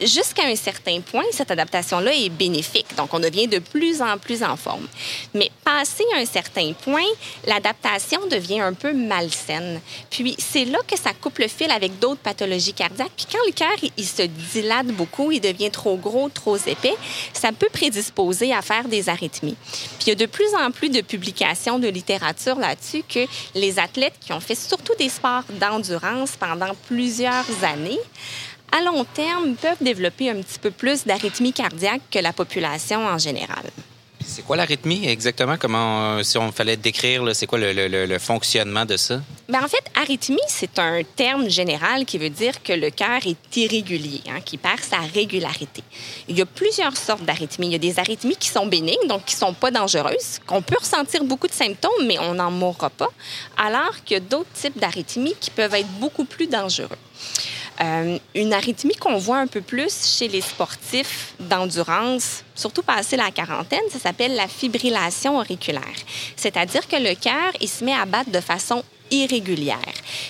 jusqu'à 0.00 0.46
un 0.46 0.56
certain 0.56 1.00
point, 1.00 1.24
cette 1.32 1.50
adaptation-là 1.50 2.12
est 2.14 2.28
bénéfique. 2.28 2.94
Donc, 2.96 3.12
on 3.14 3.20
devient 3.20 3.48
de 3.48 3.58
plus 3.58 4.02
en 4.02 4.18
plus 4.18 4.42
en 4.42 4.56
forme. 4.56 4.86
Mais 5.34 5.50
passé 5.64 6.04
un 6.16 6.24
certain 6.24 6.72
point, 6.72 7.04
l'adaptation 7.46 8.26
devient 8.26 8.60
un 8.60 8.72
peu 8.72 8.92
malsaine. 8.92 9.80
Puis, 10.10 10.36
c'est 10.38 10.64
là 10.64 10.78
que 10.86 10.98
ça 10.98 11.12
coupe 11.12 11.38
le 11.38 11.48
fil 11.48 11.70
avec 11.70 11.98
d'autres 11.98 12.20
pathologies 12.20 12.72
cardiaques. 12.72 13.12
Puis, 13.16 13.26
quand 13.30 13.38
le 13.46 13.52
cœur, 13.52 13.90
il 13.96 14.06
se 14.06 14.22
dilate 14.22 14.88
beaucoup, 14.88 15.30
il 15.30 15.40
devient 15.40 15.70
trop 15.70 15.96
gros, 15.96 16.28
trop 16.28 16.56
épais, 16.56 16.94
ça 17.32 17.52
peut 17.52 17.68
prédisposer 17.72 18.52
à 18.52 18.62
faire 18.62 18.88
des 18.88 19.08
arythmies. 19.08 19.56
Puis, 19.98 20.06
il 20.06 20.08
y 20.10 20.12
a 20.12 20.16
de 20.16 20.26
plus 20.26 20.54
en 20.54 20.70
plus 20.70 20.88
de 20.88 21.00
publications 21.00 21.78
de 21.78 21.88
littérature 21.88 22.56
là-dessus 22.56 23.02
que 23.08 23.26
les 23.54 23.78
athlètes 23.78 24.14
qui 24.20 24.32
ont 24.32 24.40
fait 24.40 24.54
surtout 24.54 24.94
des 24.98 25.08
sports 25.08 25.44
d'endurance 25.60 26.32
pendant 26.38 26.74
plusieurs 26.86 27.44
années 27.62 28.00
à 28.72 28.82
long 28.82 29.04
terme, 29.04 29.54
peuvent 29.54 29.82
développer 29.82 30.30
un 30.30 30.40
petit 30.42 30.58
peu 30.58 30.70
plus 30.70 31.04
d'arythmie 31.04 31.52
cardiaque 31.52 32.02
que 32.10 32.18
la 32.18 32.32
population 32.32 33.06
en 33.06 33.18
général. 33.18 33.64
C'est 34.26 34.42
quoi 34.42 34.56
l'arythmie 34.56 35.06
exactement? 35.06 35.56
Comment, 35.58 36.16
euh, 36.16 36.22
si 36.22 36.38
on 36.38 36.50
fallait 36.50 36.76
décrire, 36.76 37.22
c'est 37.34 37.46
quoi 37.46 37.58
le, 37.58 38.18
fonctionnement 38.18 38.84
de 38.84 38.96
ça? 38.96 39.20
Bien, 39.48 39.62
en 39.62 39.68
fait, 39.68 39.84
arythmie, 39.94 40.38
c'est 40.48 40.78
un 40.78 41.02
terme 41.14 41.48
général 41.48 42.06
qui 42.06 42.16
veut 42.18 42.30
dire 42.30 42.62
que 42.62 42.72
le 42.72 42.90
cœur 42.90 43.20
est 43.26 43.56
irrégulier, 43.56 44.22
hein, 44.28 44.40
qui 44.44 44.56
perd 44.56 44.80
sa 44.80 44.98
régularité. 44.98 45.82
Il 46.28 46.38
y 46.38 46.42
a 46.42 46.46
plusieurs 46.46 46.96
sortes 46.96 47.24
d'arythmies. 47.24 47.66
Il 47.66 47.72
y 47.72 47.76
a 47.76 47.78
des 47.78 47.98
arythmies 47.98 48.36
qui 48.36 48.48
sont 48.48 48.66
bénignes, 48.66 49.06
donc 49.08 49.26
qui 49.26 49.34
ne 49.34 49.40
sont 49.40 49.54
pas 49.54 49.70
dangereuses, 49.70 50.40
qu'on 50.46 50.62
peut 50.62 50.78
ressentir 50.80 51.22
beaucoup 51.24 51.46
de 51.46 51.52
symptômes, 51.52 52.06
mais 52.06 52.18
on 52.18 52.34
n'en 52.34 52.50
mourra 52.50 52.90
pas, 52.90 53.10
alors 53.58 54.02
qu'il 54.04 54.14
y 54.14 54.18
a 54.18 54.20
d'autres 54.20 54.52
types 54.54 54.78
d'arythmies 54.78 55.36
qui 55.38 55.50
peuvent 55.50 55.74
être 55.74 55.90
beaucoup 56.00 56.24
plus 56.24 56.46
dangereux. 56.46 56.98
Euh, 57.80 58.18
une 58.34 58.52
arythmie 58.52 58.94
qu'on 58.94 59.18
voit 59.18 59.38
un 59.38 59.48
peu 59.48 59.60
plus 59.60 60.16
chez 60.16 60.28
les 60.28 60.40
sportifs 60.40 61.34
d'endurance, 61.40 62.44
surtout 62.54 62.82
passé 62.82 63.16
la 63.16 63.32
quarantaine, 63.32 63.82
ça 63.90 63.98
s'appelle 63.98 64.36
la 64.36 64.46
fibrillation 64.46 65.38
auriculaire. 65.38 65.82
C'est-à-dire 66.36 66.86
que 66.86 66.96
le 66.96 67.14
cœur, 67.16 67.52
il 67.60 67.68
se 67.68 67.84
met 67.84 67.94
à 67.94 68.04
battre 68.04 68.30
de 68.30 68.40
façon 68.40 68.84
irrégulière. 69.10 69.78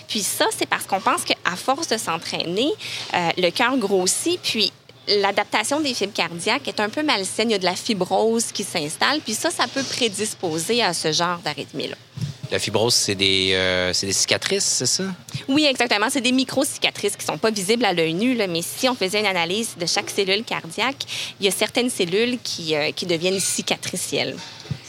Puis 0.09 0.23
ça, 0.23 0.47
c'est 0.57 0.67
parce 0.67 0.85
qu'on 0.87 1.01
pense 1.01 1.25
qu'à 1.25 1.57
force 1.57 1.89
de 1.89 1.99
s'entraîner, 1.99 2.71
euh, 3.13 3.31
le 3.37 3.51
cœur 3.51 3.77
grossit, 3.77 4.41
puis 4.43 4.73
l'adaptation 5.07 5.81
des 5.81 5.93
fibres 5.93 6.15
cardiaques 6.15 6.67
est 6.67 6.81
un 6.81 6.89
peu 6.89 7.03
malsaine. 7.03 7.51
Il 7.51 7.53
y 7.53 7.57
a 7.57 7.59
de 7.59 7.65
la 7.65 7.77
fibrose 7.77 8.53
qui 8.53 8.65
s'installe, 8.65 9.21
puis 9.21 9.35
ça, 9.35 9.51
ça 9.51 9.67
peut 9.67 9.83
prédisposer 9.83 10.83
à 10.83 10.95
ce 10.95 11.13
genre 11.13 11.39
d'arythmie-là. 11.45 11.97
La 12.55 12.61
fibrose, 12.61 12.95
c'est 12.95 13.17
des, 13.17 13.51
euh, 13.53 13.93
des, 14.01 14.13
cicatrices, 14.13 14.63
c'est 14.63 14.87
ça? 14.87 15.03
Oui, 15.49 15.65
exactement. 15.65 16.07
C'est 16.09 16.21
des 16.21 16.31
micro-cicatrices 16.31 17.17
qui 17.17 17.25
ne 17.27 17.33
sont 17.33 17.39
pas 17.39 17.51
visibles 17.51 17.85
à 17.85 17.93
l'œil 17.93 18.15
nu, 18.15 18.37
mais 18.49 18.63
si 18.63 18.89
on 18.89 18.95
faisait 18.95 19.19
une 19.19 19.27
analyse 19.27 19.71
de 19.77 19.87
chaque 19.87 20.09
cellule 20.09 20.45
cardiaque, 20.45 21.05
il 21.41 21.47
y 21.47 21.49
a 21.49 21.51
certaines 21.51 21.91
cellules 21.91 22.39
qui, 22.45 22.77
euh, 22.77 22.93
qui 22.93 23.07
deviennent 23.07 23.41
cicatricielles. 23.41 24.37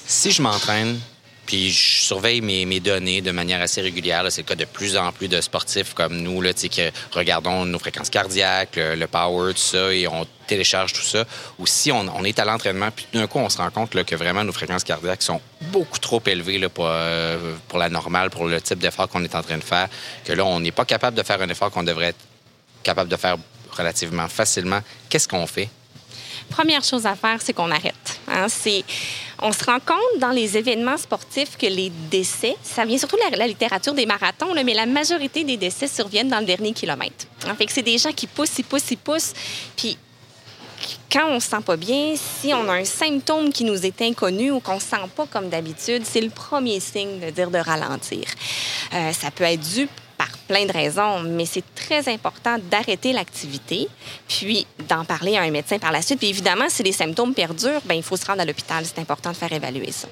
Si 0.05 0.29
je 0.29 0.43
m'entraîne 0.43 0.99
puis 1.45 1.71
je 1.71 2.01
surveille 2.01 2.41
mes, 2.41 2.79
données 2.79 3.21
de 3.21 3.31
manière 3.31 3.61
assez 3.61 3.81
régulière. 3.81 4.23
C'est 4.29 4.41
le 4.41 4.47
cas 4.47 4.55
de 4.55 4.65
plus 4.65 4.97
en 4.97 5.11
plus 5.11 5.27
de 5.27 5.39
sportifs 5.41 5.93
comme 5.93 6.17
nous 6.17 6.41
qui 6.53 6.81
regardons 7.11 7.65
nos 7.65 7.79
fréquences 7.79 8.09
cardiaques, 8.09 8.75
le, 8.75 9.05
power, 9.07 9.53
tout 9.53 9.59
ça, 9.59 9.93
et 9.93 10.07
on 10.07 10.25
télécharge 10.47 10.93
tout 10.93 11.01
ça. 11.01 11.25
Ou 11.59 11.65
si 11.65 11.91
on, 11.91 12.23
est 12.23 12.39
à 12.39 12.45
l'entraînement, 12.45 12.89
puis 12.91 13.07
d'un 13.13 13.27
coup, 13.27 13.39
on 13.39 13.49
se 13.49 13.57
rend 13.57 13.69
compte 13.69 13.91
que 14.03 14.15
vraiment 14.15 14.43
nos 14.43 14.51
fréquences 14.51 14.83
cardiaques 14.83 15.23
sont 15.23 15.41
beaucoup 15.61 15.99
trop 15.99 16.21
élevées 16.25 16.61
euh, 16.79 17.55
pour 17.67 17.79
la 17.79 17.89
normale, 17.89 18.29
pour 18.29 18.45
le 18.45 18.61
type 18.61 18.79
d'effort 18.79 19.07
qu'on 19.07 19.23
est 19.23 19.35
en 19.35 19.41
train 19.41 19.57
de 19.57 19.63
faire, 19.63 19.87
que 20.23 20.33
là, 20.33 20.45
on 20.45 20.59
n'est 20.59 20.71
pas 20.71 20.85
capable 20.85 21.17
de 21.17 21.23
faire 21.23 21.41
un 21.41 21.49
effort 21.49 21.71
qu'on 21.71 21.83
devrait 21.83 22.07
être 22.07 22.21
capable 22.83 23.09
de 23.09 23.15
faire 23.15 23.37
relativement 23.71 24.27
facilement. 24.27 24.81
Qu'est-ce 25.09 25.27
qu'on 25.27 25.47
fait? 25.47 25.69
Première 26.49 26.83
chose 26.83 27.05
à 27.05 27.15
faire, 27.15 27.41
c'est 27.41 27.53
qu'on 27.53 27.71
arrête. 27.71 28.19
Hein. 28.27 28.47
C'est, 28.49 28.83
on 29.41 29.51
se 29.51 29.63
rend 29.63 29.79
compte 29.79 30.19
dans 30.19 30.31
les 30.31 30.57
événements 30.57 30.97
sportifs 30.97 31.57
que 31.57 31.65
les 31.65 31.91
décès, 32.09 32.55
ça 32.63 32.85
vient 32.85 32.97
surtout 32.97 33.17
de 33.17 33.37
la, 33.37 33.47
littérature 33.47 33.93
des 33.93 34.05
marathons, 34.05 34.53
mais 34.63 34.73
la 34.73 34.85
majorité 34.85 35.43
des 35.43 35.57
décès 35.57 35.87
surviennent 35.87 36.29
dans 36.29 36.39
le 36.39 36.45
dernier 36.45 36.73
kilomètre. 36.73 37.25
En 37.47 37.55
fait, 37.55 37.67
c'est 37.69 37.81
des 37.81 37.97
gens 37.97 38.11
qui 38.11 38.27
poussent, 38.27 38.57
ils 38.59 38.63
poussent, 38.63 38.91
ils 38.91 38.97
poussent, 38.97 39.33
puis 39.75 39.97
quand 41.11 41.29
on 41.29 41.39
se 41.39 41.49
sent 41.49 41.61
pas 41.65 41.77
bien, 41.77 42.15
si 42.15 42.53
on 42.53 42.67
a 42.69 42.73
un 42.73 42.85
symptôme 42.85 43.51
qui 43.51 43.63
nous 43.63 43.85
est 43.85 44.01
inconnu 44.01 44.51
ou 44.51 44.59
qu'on 44.59 44.79
se 44.79 44.87
sent 44.87 44.97
pas 45.15 45.25
comme 45.25 45.49
d'habitude, 45.49 46.03
c'est 46.05 46.21
le 46.21 46.29
premier 46.29 46.79
signe 46.79 47.19
de 47.19 47.29
dire 47.29 47.49
de 47.49 47.57
ralentir. 47.57 48.25
Euh, 48.93 49.13
ça 49.13 49.31
peut 49.31 49.45
être 49.45 49.61
dû 49.61 49.87
par 50.17 50.29
plein 50.47 50.65
de 50.65 50.71
raisons, 50.71 51.21
mais 51.21 51.45
c'est 51.45 51.63
très 51.75 52.07
important 52.11 52.57
d'arrêter 52.69 53.13
l'activité, 53.13 53.87
puis 54.27 54.65
d'en 54.87 55.05
parler 55.05 55.37
à 55.37 55.41
un 55.41 55.51
médecin 55.51 55.79
par 55.79 55.91
la 55.91 56.01
suite. 56.01 56.19
Puis 56.19 56.29
évidemment, 56.29 56.65
si 56.69 56.83
les 56.83 56.91
symptômes 56.91 57.33
perdurent, 57.33 57.81
ben 57.85 57.95
il 57.95 58.03
faut 58.03 58.17
se 58.17 58.25
rendre 58.25 58.41
à 58.41 58.45
l'hôpital. 58.45 58.85
C'est 58.85 58.99
important 58.99 59.31
de 59.31 59.37
faire 59.37 59.51
évaluer 59.51 59.91
ça. 59.91 60.07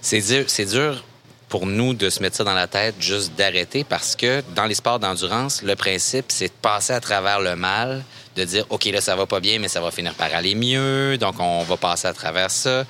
C'est 0.00 0.20
dur, 0.20 0.44
c'est 0.48 0.66
dur 0.66 1.04
pour 1.48 1.66
nous 1.66 1.94
de 1.94 2.10
se 2.10 2.20
mettre 2.20 2.36
ça 2.36 2.44
dans 2.44 2.54
la 2.54 2.66
tête, 2.66 2.96
juste 2.98 3.34
d'arrêter, 3.36 3.84
parce 3.84 4.16
que 4.16 4.42
dans 4.56 4.64
les 4.64 4.74
sports 4.74 4.98
d'endurance, 4.98 5.62
le 5.62 5.76
principe, 5.76 6.26
c'est 6.28 6.48
de 6.48 6.52
passer 6.60 6.92
à 6.92 7.00
travers 7.00 7.40
le 7.40 7.54
mal, 7.54 8.04
de 8.34 8.44
dire, 8.44 8.66
OK, 8.70 8.86
là, 8.86 9.00
ça 9.00 9.14
va 9.14 9.26
pas 9.26 9.40
bien, 9.40 9.58
mais 9.60 9.68
ça 9.68 9.80
va 9.80 9.90
finir 9.90 10.14
par 10.14 10.34
aller 10.34 10.54
mieux, 10.54 11.16
donc 11.18 11.36
on 11.38 11.62
va 11.62 11.76
passer 11.76 12.08
à 12.08 12.12
travers 12.12 12.50
ça. 12.50 12.84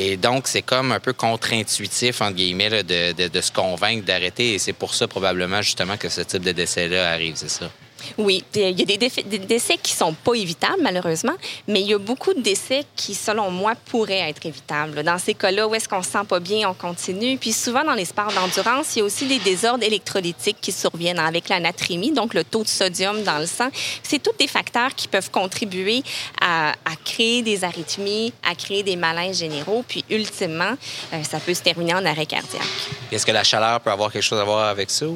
Et 0.00 0.16
donc, 0.16 0.46
c'est 0.46 0.62
comme 0.62 0.92
un 0.92 1.00
peu 1.00 1.12
contre-intuitif, 1.12 2.20
entre 2.20 2.36
guillemets, 2.36 2.84
de, 2.84 3.28
de, 3.28 3.40
se 3.40 3.50
convaincre 3.50 4.04
d'arrêter. 4.04 4.54
Et 4.54 4.58
c'est 4.60 4.72
pour 4.72 4.94
ça, 4.94 5.08
probablement, 5.08 5.60
justement, 5.60 5.96
que 5.96 6.08
ce 6.08 6.20
type 6.20 6.44
de 6.44 6.52
décès-là 6.52 7.10
arrive, 7.10 7.34
c'est 7.34 7.50
ça? 7.50 7.68
Oui, 8.16 8.44
il 8.54 8.78
y 8.78 8.82
a 8.82 8.96
des, 8.96 9.38
décès 9.38 9.76
qui 9.82 9.92
sont 9.92 10.12
pas 10.12 10.34
évitables, 10.34 10.82
malheureusement, 10.82 11.34
mais 11.66 11.80
il 11.80 11.88
y 11.88 11.94
a 11.94 11.98
beaucoup 11.98 12.34
de 12.34 12.40
décès 12.40 12.84
qui, 12.96 13.14
selon 13.14 13.50
moi, 13.50 13.74
pourraient 13.86 14.28
être 14.28 14.44
évitables. 14.46 15.02
Dans 15.02 15.18
ces 15.18 15.34
cas-là, 15.34 15.66
où 15.66 15.74
est-ce 15.74 15.88
qu'on 15.88 16.02
se 16.02 16.10
sent 16.10 16.24
pas 16.28 16.40
bien, 16.40 16.68
on 16.68 16.74
continue. 16.74 17.36
Puis 17.38 17.52
souvent, 17.52 17.84
dans 17.84 17.94
les 17.94 18.04
sports 18.04 18.32
d'endurance, 18.32 18.94
il 18.96 19.00
y 19.00 19.02
a 19.02 19.04
aussi 19.04 19.26
des 19.26 19.38
désordres 19.38 19.84
électrolytiques 19.84 20.58
qui 20.60 20.72
surviennent 20.72 21.18
avec 21.18 21.48
la 21.48 21.60
natrémie, 21.60 22.12
donc 22.12 22.34
le 22.34 22.44
taux 22.44 22.62
de 22.62 22.68
sodium 22.68 23.22
dans 23.22 23.38
le 23.38 23.46
sang. 23.46 23.68
C'est 24.02 24.22
tous 24.22 24.36
des 24.38 24.48
facteurs 24.48 24.94
qui 24.94 25.08
peuvent 25.08 25.30
contribuer 25.30 26.02
à, 26.40 26.72
créer 27.04 27.42
des 27.42 27.64
arythmies, 27.64 28.32
à 28.48 28.54
créer 28.54 28.82
des 28.82 28.96
malaises 28.96 29.38
généraux, 29.38 29.84
puis 29.86 30.04
ultimement, 30.10 30.74
euh, 31.12 31.22
ça 31.22 31.38
peut 31.40 31.54
se 31.54 31.62
terminer 31.62 31.94
en 31.94 32.04
arrêt 32.04 32.26
cardiaque. 32.26 32.62
Est-ce 33.10 33.24
que 33.24 33.32
la 33.32 33.44
chaleur 33.44 33.80
peut 33.80 33.90
avoir 33.90 34.12
quelque 34.12 34.22
chose 34.22 34.40
à 34.40 34.44
voir 34.44 34.68
avec 34.68 34.90
ça? 34.90 35.06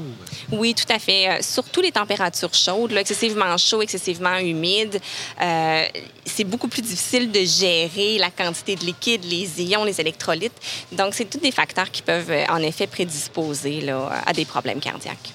Oui, 0.51 0.75
tout 0.75 0.91
à 0.93 0.99
fait. 0.99 1.29
Euh, 1.29 1.39
surtout 1.43 1.81
les 1.81 1.93
températures 1.93 2.55
chaudes 2.55 2.72
excessivement 2.97 3.57
chaud, 3.57 3.83
excessivement 3.83 4.39
humide. 4.39 5.01
Euh, 5.41 5.85
c'est 6.25 6.45
beaucoup 6.45 6.69
plus 6.69 6.83
difficile 6.83 7.31
de 7.31 7.41
gérer 7.45 8.19
la 8.19 8.31
quantité 8.31 8.77
de 8.77 8.85
liquide, 8.85 9.25
les 9.25 9.63
ions, 9.63 9.85
les 9.85 10.01
électrolytes. 10.01 10.59
Donc, 10.93 11.15
c'est 11.15 11.25
tous 11.25 11.39
des 11.39 11.53
facteurs 11.53 11.91
qui 11.91 12.03
peuvent 12.03 12.31
euh, 12.31 12.45
en 12.49 12.59
effet 12.59 12.87
prédisposer 12.87 13.81
là, 13.81 14.23
à 14.27 14.33
des 14.33 14.45
problèmes 14.45 14.81
cardiaques. 14.81 15.33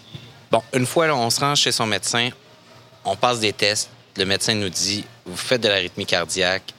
Bon, 0.51 0.61
une 0.73 0.85
fois, 0.85 1.07
on 1.07 1.29
se 1.29 1.39
rend 1.39 1.55
chez 1.55 1.71
son 1.71 1.85
médecin, 1.85 2.29
on 3.03 3.15
passe 3.15 3.39
des 3.39 3.53
tests. 3.53 3.89
Le 4.15 4.25
médecin 4.25 4.55
nous 4.55 4.69
dit, 4.69 5.03
vous 5.25 5.37
faites 5.37 5.61
de 5.61 5.67
l'arythmie 5.67 6.05
cardiaque, 6.05 6.73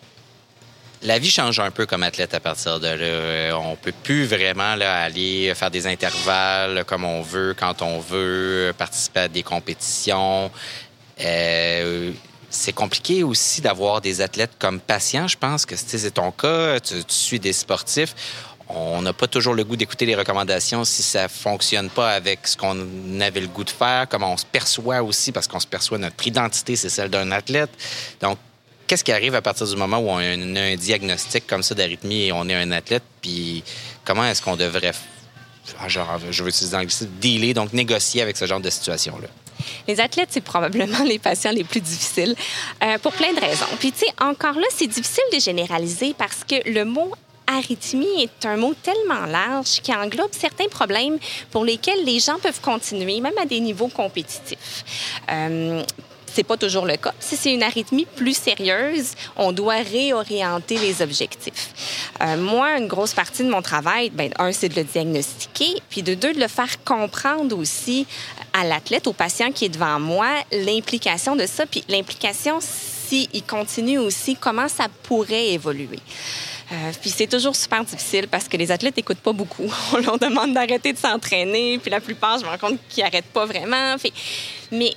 la 1.02 1.18
vie 1.18 1.30
change 1.30 1.60
un 1.60 1.70
peu 1.70 1.86
comme 1.86 2.02
athlète 2.02 2.34
à 2.34 2.40
partir 2.40 2.80
de 2.80 2.86
là. 2.86 2.94
Euh, 2.94 3.52
on 3.52 3.76
peut 3.76 3.92
plus 4.02 4.24
vraiment 4.24 4.74
aller 4.74 5.52
faire 5.54 5.70
des 5.70 5.86
intervalles 5.86 6.84
comme 6.86 7.04
on 7.04 7.22
veut, 7.22 7.54
quand 7.58 7.82
on 7.82 8.00
veut, 8.00 8.72
participer 8.76 9.20
à 9.20 9.28
des 9.28 9.42
compétitions. 9.42 10.50
Euh, 11.20 12.12
c'est 12.50 12.72
compliqué 12.72 13.22
aussi 13.22 13.60
d'avoir 13.60 14.00
des 14.00 14.20
athlètes 14.20 14.52
comme 14.58 14.80
patients. 14.80 15.28
Je 15.28 15.36
pense 15.36 15.66
que 15.66 15.76
c'est 15.76 16.10
ton 16.10 16.30
cas. 16.30 16.80
Tu, 16.80 16.96
suis 17.08 17.38
des 17.38 17.52
sportifs. 17.52 18.14
On 18.70 19.00
n'a 19.00 19.12
pas 19.12 19.26
toujours 19.26 19.54
le 19.54 19.64
goût 19.64 19.76
d'écouter 19.76 20.04
les 20.04 20.14
recommandations 20.14 20.84
si 20.84 21.02
ça 21.02 21.28
fonctionne 21.28 21.88
pas 21.88 22.10
avec 22.10 22.46
ce 22.46 22.56
qu'on 22.56 22.76
avait 23.20 23.40
le 23.40 23.46
goût 23.46 23.64
de 23.64 23.70
faire, 23.70 24.06
comment 24.08 24.34
on 24.34 24.36
se 24.36 24.44
perçoit 24.44 25.02
aussi, 25.02 25.32
parce 25.32 25.48
qu'on 25.48 25.60
se 25.60 25.66
perçoit 25.66 25.96
notre 25.96 26.26
identité, 26.26 26.76
c'est 26.76 26.90
celle 26.90 27.08
d'un 27.08 27.32
athlète. 27.32 27.70
Donc, 28.20 28.36
qu'est-ce 28.88 29.04
qui 29.04 29.12
arrive 29.12 29.34
à 29.34 29.42
partir 29.42 29.66
du 29.66 29.76
moment 29.76 29.98
où 29.98 30.08
on 30.08 30.16
a 30.18 30.22
un, 30.22 30.76
diagnostic 30.76 31.46
comme 31.46 31.62
ça 31.62 31.74
d'arythmie 31.74 32.24
et 32.24 32.32
on 32.32 32.48
est 32.48 32.54
un 32.54 32.72
athlète, 32.72 33.04
puis 33.20 33.62
comment 34.04 34.24
est-ce 34.24 34.42
qu'on 34.42 34.56
devrait, 34.56 34.92
ah, 35.78 35.88
genre, 35.88 36.18
je 36.30 36.42
veux 36.42 36.48
utiliser 36.48 36.76
l'anglais, 36.76 36.94
dealer, 37.20 37.54
donc 37.54 37.72
négocier 37.72 38.22
avec 38.22 38.36
ce 38.36 38.46
genre 38.46 38.60
de 38.60 38.70
situation-là? 38.70 39.28
Les 39.86 40.00
athlètes, 40.00 40.28
c'est 40.30 40.40
probablement 40.40 41.04
les 41.04 41.18
patients 41.18 41.52
les 41.52 41.64
plus 41.64 41.80
difficiles 41.80 42.34
euh, 42.82 42.98
pour 42.98 43.12
plein 43.12 43.32
de 43.32 43.40
raisons. 43.40 43.66
Puis, 43.78 43.92
tu 43.92 44.00
sais, 44.00 44.12
encore 44.20 44.54
là, 44.54 44.66
c'est 44.74 44.86
difficile 44.86 45.24
de 45.32 45.38
généraliser 45.38 46.14
parce 46.16 46.44
que 46.48 46.68
le 46.68 46.84
mot 46.84 47.12
arythmie 47.46 48.22
est 48.22 48.46
un 48.46 48.56
mot 48.56 48.74
tellement 48.82 49.26
large 49.26 49.80
qui 49.82 49.92
englobe 49.92 50.30
certains 50.32 50.68
problèmes 50.68 51.18
pour 51.50 51.64
lesquels 51.64 52.04
les 52.04 52.20
gens 52.20 52.38
peuvent 52.38 52.60
continuer, 52.60 53.20
même 53.20 53.36
à 53.40 53.46
des 53.46 53.60
niveaux 53.60 53.88
compétitifs. 53.88 54.84
Euh, 55.30 55.82
c'est 56.32 56.44
pas 56.44 56.56
toujours 56.56 56.86
le 56.86 56.96
cas. 56.96 57.12
Si 57.20 57.36
c'est 57.36 57.52
une 57.52 57.62
arythmie 57.62 58.06
plus 58.16 58.36
sérieuse, 58.36 59.14
on 59.36 59.52
doit 59.52 59.76
réorienter 59.76 60.78
les 60.78 61.02
objectifs. 61.02 61.72
Euh, 62.20 62.36
moi, 62.36 62.78
une 62.78 62.86
grosse 62.86 63.14
partie 63.14 63.44
de 63.44 63.50
mon 63.50 63.62
travail, 63.62 64.10
ben, 64.10 64.32
un, 64.38 64.52
c'est 64.52 64.68
de 64.68 64.76
le 64.76 64.84
diagnostiquer, 64.84 65.82
puis 65.90 66.02
de 66.02 66.14
deux, 66.14 66.34
de 66.34 66.40
le 66.40 66.48
faire 66.48 66.82
comprendre 66.84 67.56
aussi 67.56 68.06
à 68.52 68.64
l'athlète, 68.64 69.06
au 69.06 69.12
patient 69.12 69.52
qui 69.52 69.66
est 69.66 69.68
devant 69.68 70.00
moi, 70.00 70.28
l'implication 70.52 71.36
de 71.36 71.46
ça, 71.46 71.66
puis 71.66 71.84
l'implication, 71.88 72.58
s'il 72.60 73.42
continue 73.44 73.98
aussi, 73.98 74.36
comment 74.36 74.68
ça 74.68 74.86
pourrait 75.04 75.48
évoluer. 75.48 76.00
Euh, 76.70 76.92
puis 77.00 77.08
c'est 77.08 77.26
toujours 77.26 77.56
super 77.56 77.82
difficile 77.82 78.28
parce 78.28 78.46
que 78.46 78.56
les 78.58 78.70
athlètes 78.70 78.96
n'écoutent 78.96 79.20
pas 79.20 79.32
beaucoup. 79.32 79.72
On 79.92 79.98
leur 79.98 80.18
demande 80.18 80.52
d'arrêter 80.52 80.92
de 80.92 80.98
s'entraîner, 80.98 81.78
puis 81.78 81.90
la 81.90 82.00
plupart, 82.00 82.38
je 82.38 82.44
me 82.44 82.50
rends 82.50 82.58
compte 82.58 82.78
qu'ils 82.88 83.04
n'arrêtent 83.04 83.32
pas 83.32 83.46
vraiment. 83.46 83.96
mais 84.70 84.92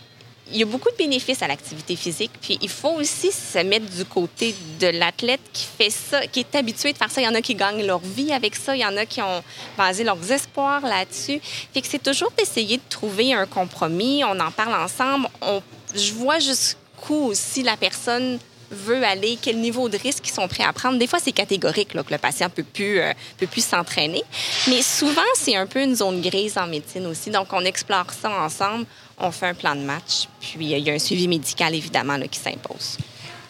il 0.51 0.59
y 0.59 0.63
a 0.63 0.65
beaucoup 0.65 0.89
de 0.89 0.95
bénéfices 0.95 1.41
à 1.41 1.47
l'activité 1.47 1.95
physique. 1.95 2.31
Puis 2.41 2.57
il 2.61 2.69
faut 2.69 2.91
aussi 2.91 3.31
se 3.31 3.59
mettre 3.59 3.85
du 3.85 4.05
côté 4.05 4.55
de 4.79 4.87
l'athlète 4.87 5.41
qui 5.53 5.65
fait 5.77 5.89
ça, 5.89 6.25
qui 6.27 6.41
est 6.41 6.55
habitué 6.55 6.93
de 6.93 6.97
faire 6.97 7.11
ça. 7.11 7.21
Il 7.21 7.25
y 7.25 7.27
en 7.27 7.35
a 7.35 7.41
qui 7.41 7.55
gagnent 7.55 7.85
leur 7.85 7.99
vie 7.99 8.31
avec 8.31 8.55
ça. 8.55 8.75
Il 8.75 8.81
y 8.81 8.85
en 8.85 8.95
a 8.97 9.05
qui 9.05 9.21
ont 9.21 9.43
basé 9.77 10.03
leurs 10.03 10.31
espoirs 10.31 10.81
là-dessus. 10.81 11.39
Fait 11.73 11.81
que 11.81 11.87
c'est 11.87 12.03
toujours 12.03 12.31
d'essayer 12.37 12.77
de 12.77 12.83
trouver 12.89 13.33
un 13.33 13.45
compromis. 13.45 14.23
On 14.23 14.39
en 14.39 14.51
parle 14.51 14.73
ensemble. 14.73 15.27
On, 15.41 15.61
je 15.95 16.13
vois 16.13 16.39
jusqu'où 16.39 17.25
aussi 17.25 17.63
la 17.63 17.77
personne 17.77 18.39
veut 18.71 19.03
aller, 19.03 19.37
quel 19.41 19.57
niveau 19.57 19.89
de 19.89 19.97
risque 19.97 20.27
ils 20.27 20.33
sont 20.33 20.47
prêts 20.47 20.63
à 20.63 20.73
prendre. 20.73 20.97
Des 20.97 21.07
fois, 21.07 21.19
c'est 21.21 21.31
catégorique 21.31 21.89
que 21.89 21.97
le 21.97 22.17
patient 22.17 22.49
peut 22.49 22.63
plus, 22.63 22.99
euh, 22.99 23.11
peut 23.37 23.47
plus 23.47 23.65
s'entraîner. 23.65 24.23
Mais 24.67 24.81
souvent, 24.81 25.21
c'est 25.35 25.55
un 25.55 25.67
peu 25.67 25.81
une 25.81 25.95
zone 25.95 26.21
grise 26.21 26.57
en 26.57 26.67
médecine 26.67 27.05
aussi. 27.07 27.29
Donc, 27.29 27.47
on 27.51 27.65
explore 27.65 28.07
ça 28.19 28.31
ensemble, 28.31 28.85
on 29.21 29.31
fait 29.31 29.47
un 29.47 29.53
plan 29.53 29.75
de 29.75 29.81
match, 29.81 30.27
puis 30.39 30.73
euh, 30.73 30.77
il 30.77 30.83
y 30.85 30.89
a 30.89 30.93
un 30.93 30.99
suivi 30.99 31.27
médical, 31.27 31.73
évidemment, 31.75 32.17
là, 32.17 32.27
qui 32.27 32.39
s'impose. 32.39 32.97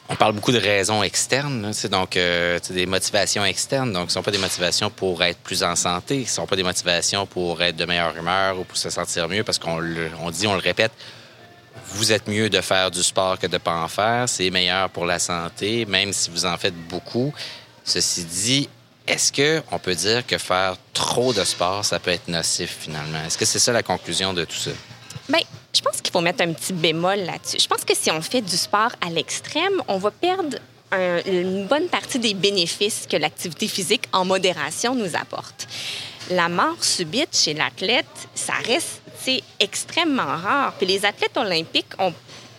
On 0.10 0.15
parle 0.15 0.34
beaucoup 0.34 0.51
de 0.51 0.60
raisons 0.60 1.01
externes, 1.03 1.71
c'est 1.71 1.89
donc 1.89 2.17
euh, 2.17 2.60
des 2.69 2.86
motivations 2.86 3.45
externes. 3.45 3.93
Donc, 3.93 4.12
ce 4.12 4.17
ne 4.17 4.19
sont 4.19 4.23
pas 4.23 4.31
des 4.31 4.38
motivations 4.38 4.89
pour 4.89 5.23
être 5.23 5.39
plus 5.39 5.63
en 5.63 5.75
santé, 5.77 6.25
ce 6.25 6.31
ne 6.31 6.36
sont 6.36 6.45
pas 6.47 6.57
des 6.57 6.63
motivations 6.63 7.25
pour 7.25 7.62
être 7.62 7.77
de 7.77 7.86
meilleure 7.86 8.15
humeur 8.17 8.60
ou 8.60 8.65
pour 8.65 8.77
se 8.77 8.89
sentir 8.89 9.29
mieux, 9.29 9.43
parce 9.43 9.57
qu'on 9.57 9.81
on 10.21 10.31
dit, 10.31 10.47
on 10.47 10.53
le 10.53 10.60
répète, 10.60 10.91
vous 11.93 12.12
êtes 12.12 12.27
mieux 12.27 12.49
de 12.49 12.60
faire 12.60 12.91
du 12.91 13.01
sport 13.01 13.39
que 13.39 13.47
de 13.47 13.53
ne 13.53 13.57
pas 13.57 13.81
en 13.81 13.88
faire. 13.88 14.27
C'est 14.27 14.49
meilleur 14.49 14.89
pour 14.89 15.05
la 15.05 15.19
santé, 15.19 15.86
même 15.86 16.12
si 16.12 16.29
vous 16.29 16.45
en 16.45 16.57
faites 16.57 16.75
beaucoup. 16.89 17.34
Ceci 17.86 18.25
dit, 18.25 18.69
est-ce 19.07 19.31
qu'on 19.31 19.79
peut 19.79 19.95
dire 19.95 20.25
que 20.27 20.38
faire 20.38 20.75
trop 20.93 21.34
de 21.34 21.43
sport, 21.43 21.84
ça 21.86 21.99
peut 21.99 22.12
être 22.12 22.27
nocif 22.27 22.77
finalement? 22.81 23.23
Est-ce 23.25 23.38
que 23.38 23.45
c'est 23.45 23.60
ça 23.60 23.71
la 23.71 23.84
conclusion 23.84 24.34
de 24.34 24.43
tout 24.45 24.55
ça? 24.55 24.71
Bien, 25.29 25.39
qu'il 26.12 26.19
faut 26.19 26.24
mettre 26.24 26.43
un 26.43 26.52
petit 26.52 26.74
bémol 26.74 27.19
là-dessus. 27.19 27.58
Je 27.60 27.67
pense 27.67 27.86
que 27.86 27.95
si 27.95 28.12
on 28.12 28.21
fait 28.21 28.41
du 28.41 28.58
sport 28.58 28.91
à 29.06 29.10
l'extrême, 29.10 29.82
on 29.88 29.97
va 29.97 30.12
perdre 30.12 30.58
une 31.26 31.67
bonne 31.67 31.88
partie 31.88 32.19
des 32.19 32.34
bénéfices 32.34 33.08
que 33.10 33.15
l'activité 33.15 33.69
physique 33.69 34.04
en 34.12 34.26
modération 34.26 34.93
nous 34.93 35.15
apporte. 35.15 35.67
La 36.30 36.50
mort 36.50 36.84
subite 36.84 37.36
chez 37.36 37.54
l'athlète, 37.54 38.06
ça 38.36 38.54
reste 38.65 39.02
extrêmement 39.60 40.24
rare. 40.24 40.74
Puis 40.78 40.88
les 40.88 41.06
athlètes 41.06 41.38
olympiques 41.38 41.93
ont 41.97 42.13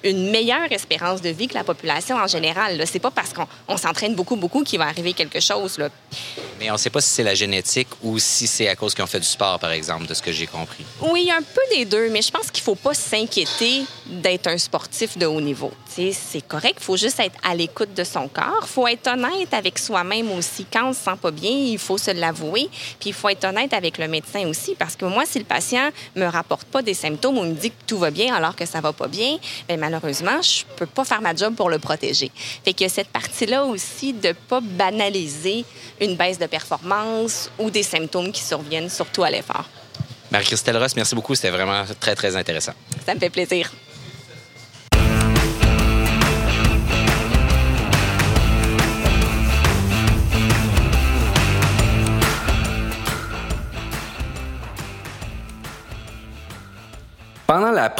une 0.05 0.31
meilleure 0.31 0.71
espérance 0.71 1.21
de 1.21 1.29
vie 1.29 1.47
que 1.47 1.55
la 1.55 1.65
population 1.65 2.17
en 2.17 2.27
général. 2.27 2.83
C'est 2.87 2.99
pas 2.99 3.11
parce 3.11 3.33
qu'on 3.33 3.77
s'entraîne 3.77 4.15
beaucoup, 4.15 4.37
beaucoup 4.37 4.65
qu'il 4.65 4.79
va 4.79 4.87
arriver 4.87 5.12
quelque 5.12 5.41
chose. 5.41 5.79
Mais 6.62 6.70
on 6.70 6.75
ne 6.75 6.79
sait 6.79 6.90
pas 6.90 7.01
si 7.01 7.11
c'est 7.11 7.25
la 7.25 7.35
génétique 7.35 7.88
ou 8.05 8.20
si 8.20 8.46
c'est 8.46 8.68
à 8.68 8.77
cause 8.77 8.94
qu'ils 8.94 9.03
ont 9.03 9.09
fait 9.09 9.18
du 9.18 9.27
sport, 9.27 9.59
par 9.59 9.72
exemple, 9.72 10.07
de 10.07 10.14
ce 10.14 10.22
que 10.22 10.31
j'ai 10.31 10.46
compris. 10.46 10.85
Oui, 11.01 11.29
un 11.29 11.42
peu 11.42 11.61
des 11.77 11.85
deux, 11.85 12.09
mais 12.09 12.22
je 12.22 12.31
pense 12.31 12.53
qu'il 12.53 12.61
ne 12.61 12.66
faut 12.66 12.77
pas 12.77 12.94
s'inquiéter 12.94 13.83
d'être 14.07 14.46
un 14.46 14.59
sportif 14.59 15.18
de 15.18 15.27
haut 15.27 15.40
niveau. 15.40 15.72
C'est 15.88 16.46
correct, 16.46 16.77
il 16.79 16.85
faut 16.85 16.96
juste 16.96 17.18
être 17.18 17.35
à 17.42 17.57
l'écoute 17.57 17.92
de 17.94 18.05
son 18.05 18.29
corps. 18.29 18.61
Il 18.62 18.68
faut 18.68 18.87
être 18.87 19.09
honnête 19.09 19.53
avec 19.53 19.77
soi-même 19.77 20.31
aussi. 20.31 20.64
Quand 20.72 20.85
on 20.85 20.88
ne 20.90 20.94
se 20.94 21.01
sent 21.01 21.16
pas 21.20 21.33
bien, 21.33 21.51
il 21.51 21.79
faut 21.79 21.98
se 21.98 22.12
l'avouer. 22.12 22.70
Puis 23.01 23.11
il 23.11 23.12
faut 23.12 23.29
être 23.29 23.44
honnête 23.44 23.75
avec 23.75 23.98
le 23.98 24.07
médecin 24.07 24.46
aussi, 24.46 24.77
parce 24.77 24.94
que 24.94 25.05
moi, 25.05 25.25
si 25.27 25.40
le 25.40 25.44
patient 25.44 25.90
me 26.14 26.27
rapporte 26.27 26.68
pas 26.68 26.81
des 26.81 26.94
symptômes 26.94 27.38
ou 27.38 27.42
me 27.42 27.55
dit 27.55 27.70
que 27.70 27.85
tout 27.88 27.98
va 27.98 28.12
bien 28.12 28.33
alors 28.35 28.55
que 28.55 28.66
ça 28.66 28.81
va 28.81 28.92
pas 28.92 29.09
bien, 29.09 29.37
bien 29.66 29.77
malheureusement, 29.79 30.40
je 30.40 30.62
peux 30.77 30.87
pas 30.87 31.05
faire 31.05 31.20
ma 31.20 31.35
job 31.35 31.57
pour 31.57 31.68
le 31.68 31.81
protéger. 31.81 32.31
Fait 32.64 32.72
que 32.72 32.87
cette 32.87 33.09
partie-là 33.09 33.64
aussi 33.64 34.12
de 34.12 34.33
pas 34.48 34.61
banaliser 34.61 35.64
une 36.01 36.16
baisse 36.16 36.38
de 36.38 36.46
performance 36.53 37.51
ou 37.59 37.71
des 37.71 37.83
symptômes 37.83 38.31
qui 38.31 38.43
surviennent, 38.43 38.91
surtout 38.91 39.25
à 39.25 39.31
l'effort. 39.31 39.67
Marie-Christelle 40.31 40.77
Ross, 40.77 40.95
merci 40.95 41.15
beaucoup. 41.15 41.35
C'était 41.35 41.51
vraiment 41.51 41.83
très, 41.99 42.15
très 42.15 42.37
intéressant. 42.37 42.75
Ça 43.07 43.15
me 43.15 43.21
fait 43.21 43.31
plaisir. 43.31 43.73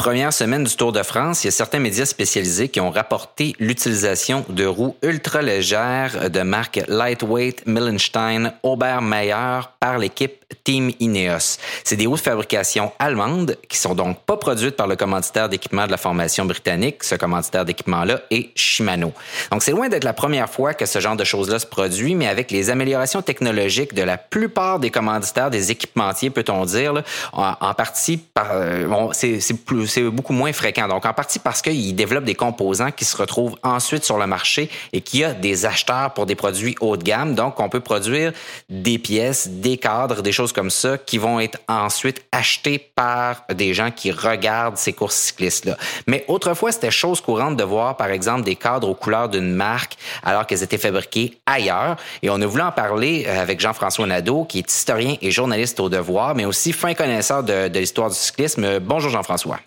Première 0.03 0.33
semaine 0.33 0.65
du 0.65 0.75
Tour 0.75 0.91
de 0.91 1.01
France, 1.01 1.45
il 1.45 1.47
y 1.47 1.47
a 1.47 1.51
certains 1.51 1.79
médias 1.79 2.03
spécialisés 2.03 2.67
qui 2.67 2.81
ont 2.81 2.89
rapporté 2.89 3.55
l'utilisation 3.57 4.43
de 4.49 4.65
roues 4.65 4.97
ultra 5.01 5.41
légères 5.41 6.29
de 6.29 6.41
marque 6.41 6.81
Lightweight 6.89 7.65
Millenstein 7.65 8.51
Obermeyer 8.63 9.61
par 9.79 9.97
l'équipe 9.99 10.42
Team 10.63 10.91
Ineos. 10.99 11.57
C'est 11.83 11.95
des 11.95 12.05
roues 12.05 12.15
de 12.15 12.21
fabrication 12.21 12.91
allemande 12.99 13.57
qui 13.69 13.77
sont 13.77 13.95
donc 13.95 14.19
pas 14.21 14.37
produites 14.37 14.75
par 14.75 14.87
le 14.87 14.95
commanditaire 14.95 15.49
d'équipement 15.49 15.85
de 15.85 15.91
la 15.91 15.97
formation 15.97 16.45
britannique. 16.45 17.03
Ce 17.03 17.15
commanditaire 17.15 17.65
d'équipement-là 17.65 18.21
est 18.31 18.49
Shimano. 18.55 19.13
Donc 19.51 19.63
c'est 19.63 19.71
loin 19.71 19.89
d'être 19.89 20.03
la 20.03 20.13
première 20.13 20.49
fois 20.49 20.73
que 20.73 20.85
ce 20.85 20.99
genre 20.99 21.15
de 21.15 21.23
choses-là 21.23 21.59
se 21.59 21.65
produit, 21.65 22.15
mais 22.15 22.27
avec 22.27 22.51
les 22.51 22.69
améliorations 22.69 23.21
technologiques 23.21 23.93
de 23.93 24.03
la 24.03 24.17
plupart 24.17 24.79
des 24.79 24.89
commanditaires 24.89 25.49
des 25.49 25.71
équipementiers, 25.71 26.29
peut-on 26.29 26.65
dire, 26.65 27.03
en, 27.31 27.73
partie, 27.73 28.17
par, 28.17 28.51
euh, 28.51 29.07
c'est 29.13 29.39
c'est 29.39 30.03
beaucoup 30.03 30.33
moins 30.33 30.53
fréquent. 30.53 30.87
Donc, 30.87 31.05
en 31.05 31.13
partie 31.13 31.39
parce 31.39 31.61
qu'ils 31.61 31.95
développent 31.95 32.23
des 32.23 32.35
composants 32.35 32.91
qui 32.91 33.05
se 33.05 33.15
retrouvent 33.15 33.55
ensuite 33.63 34.03
sur 34.03 34.17
le 34.17 34.27
marché 34.27 34.69
et 34.91 35.01
qu'il 35.01 35.21
y 35.21 35.23
a 35.23 35.33
des 35.33 35.65
acheteurs 35.65 36.13
pour 36.13 36.25
des 36.25 36.35
produits 36.35 36.75
haut 36.81 36.97
de 36.97 37.03
gamme. 37.03 37.35
Donc, 37.35 37.59
on 37.59 37.69
peut 37.69 37.79
produire 37.79 38.33
des 38.69 38.97
pièces, 38.97 39.47
des 39.47 39.77
cadres, 39.77 40.21
des 40.21 40.31
choses 40.31 40.42
comme 40.51 40.69
ça 40.69 40.97
qui 40.97 41.17
vont 41.17 41.39
être 41.39 41.59
ensuite 41.67 42.25
achetées 42.31 42.79
par 42.79 43.43
des 43.53 43.73
gens 43.73 43.91
qui 43.91 44.11
regardent 44.11 44.77
ces 44.77 44.93
courses 44.93 45.15
cyclistes-là. 45.15 45.77
Mais 46.07 46.25
autrefois, 46.27 46.71
c'était 46.71 46.91
chose 46.91 47.21
courante 47.21 47.55
de 47.55 47.63
voir, 47.63 47.95
par 47.95 48.09
exemple, 48.09 48.43
des 48.43 48.55
cadres 48.55 48.89
aux 48.89 48.95
couleurs 48.95 49.29
d'une 49.29 49.53
marque 49.53 49.93
alors 50.23 50.45
qu'elles 50.45 50.63
étaient 50.63 50.77
fabriquées 50.77 51.37
ailleurs. 51.45 51.95
Et 52.21 52.29
on 52.29 52.41
a 52.41 52.45
voulu 52.45 52.63
en 52.63 52.71
parler 52.71 53.25
euh, 53.27 53.41
avec 53.41 53.59
Jean-François 53.59 54.07
Nadeau, 54.07 54.45
qui 54.45 54.59
est 54.59 54.71
historien 54.71 55.15
et 55.21 55.31
journaliste 55.31 55.79
au 55.79 55.89
devoir, 55.89 56.35
mais 56.35 56.45
aussi 56.45 56.73
fin 56.73 56.93
connaisseur 56.93 57.43
de, 57.43 57.67
l'histoire 57.77 58.09
du 58.09 58.15
cyclisme. 58.15 58.79
Bonjour 58.79 59.11
Jean-François. 59.11 59.59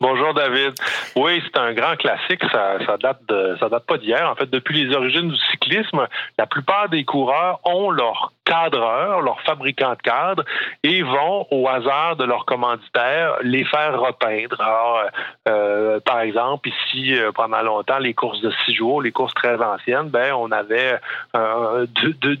Bonjour 0.00 0.32
David. 0.32 0.72
Oui, 1.14 1.42
c'est 1.44 1.60
un 1.60 1.74
grand 1.74 1.94
classique. 1.96 2.40
Ça, 2.50 2.78
ça 2.86 2.96
date 2.96 3.20
date 3.26 3.86
pas 3.86 3.98
d'hier. 3.98 4.30
En 4.30 4.34
fait, 4.34 4.48
depuis 4.48 4.84
les 4.84 4.96
origines 4.96 5.28
du 5.28 5.36
cyclisme, 5.50 6.06
la 6.38 6.46
plupart 6.46 6.88
des 6.88 7.04
coureurs 7.04 7.60
ont 7.64 7.90
leur 7.90 8.32
cadreurs, 8.50 9.20
leurs 9.20 9.40
fabricants 9.42 9.92
de 9.92 10.02
cadres, 10.02 10.44
et 10.82 11.02
vont, 11.02 11.46
au 11.52 11.68
hasard 11.68 12.16
de 12.16 12.24
leurs 12.24 12.44
commanditaires, 12.44 13.36
les 13.42 13.64
faire 13.64 14.00
repeindre. 14.00 14.60
Alors, 14.60 15.04
euh, 15.48 16.00
par 16.00 16.20
exemple, 16.20 16.68
ici, 16.68 17.14
euh, 17.14 17.30
pendant 17.32 17.62
longtemps, 17.62 17.98
les 17.98 18.12
courses 18.12 18.40
de 18.40 18.50
six 18.64 18.74
jours, 18.74 19.02
les 19.02 19.12
courses 19.12 19.34
très 19.34 19.62
anciennes, 19.62 20.08
ben, 20.08 20.32
on 20.34 20.50
avait 20.50 20.98
euh, 21.36 21.86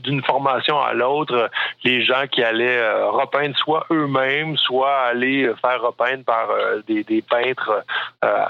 d'une 0.02 0.22
formation 0.24 0.80
à 0.80 0.94
l'autre 0.94 1.48
les 1.84 2.02
gens 2.02 2.26
qui 2.30 2.42
allaient 2.42 2.82
repeindre 3.04 3.56
soit 3.56 3.86
eux-mêmes, 3.90 4.56
soit 4.56 4.96
aller 5.12 5.50
faire 5.60 5.80
repeindre 5.80 6.24
par 6.24 6.48
des, 6.86 7.04
des, 7.04 7.22
peintres 7.22 7.84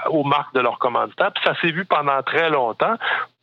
aux 0.09 0.23
marques 0.23 0.53
de 0.53 0.59
leurs 0.59 0.79
commanditaires. 0.79 1.31
Puis 1.31 1.43
ça 1.43 1.53
s'est 1.61 1.71
vu 1.71 1.85
pendant 1.85 2.21
très 2.23 2.49
longtemps. 2.49 2.95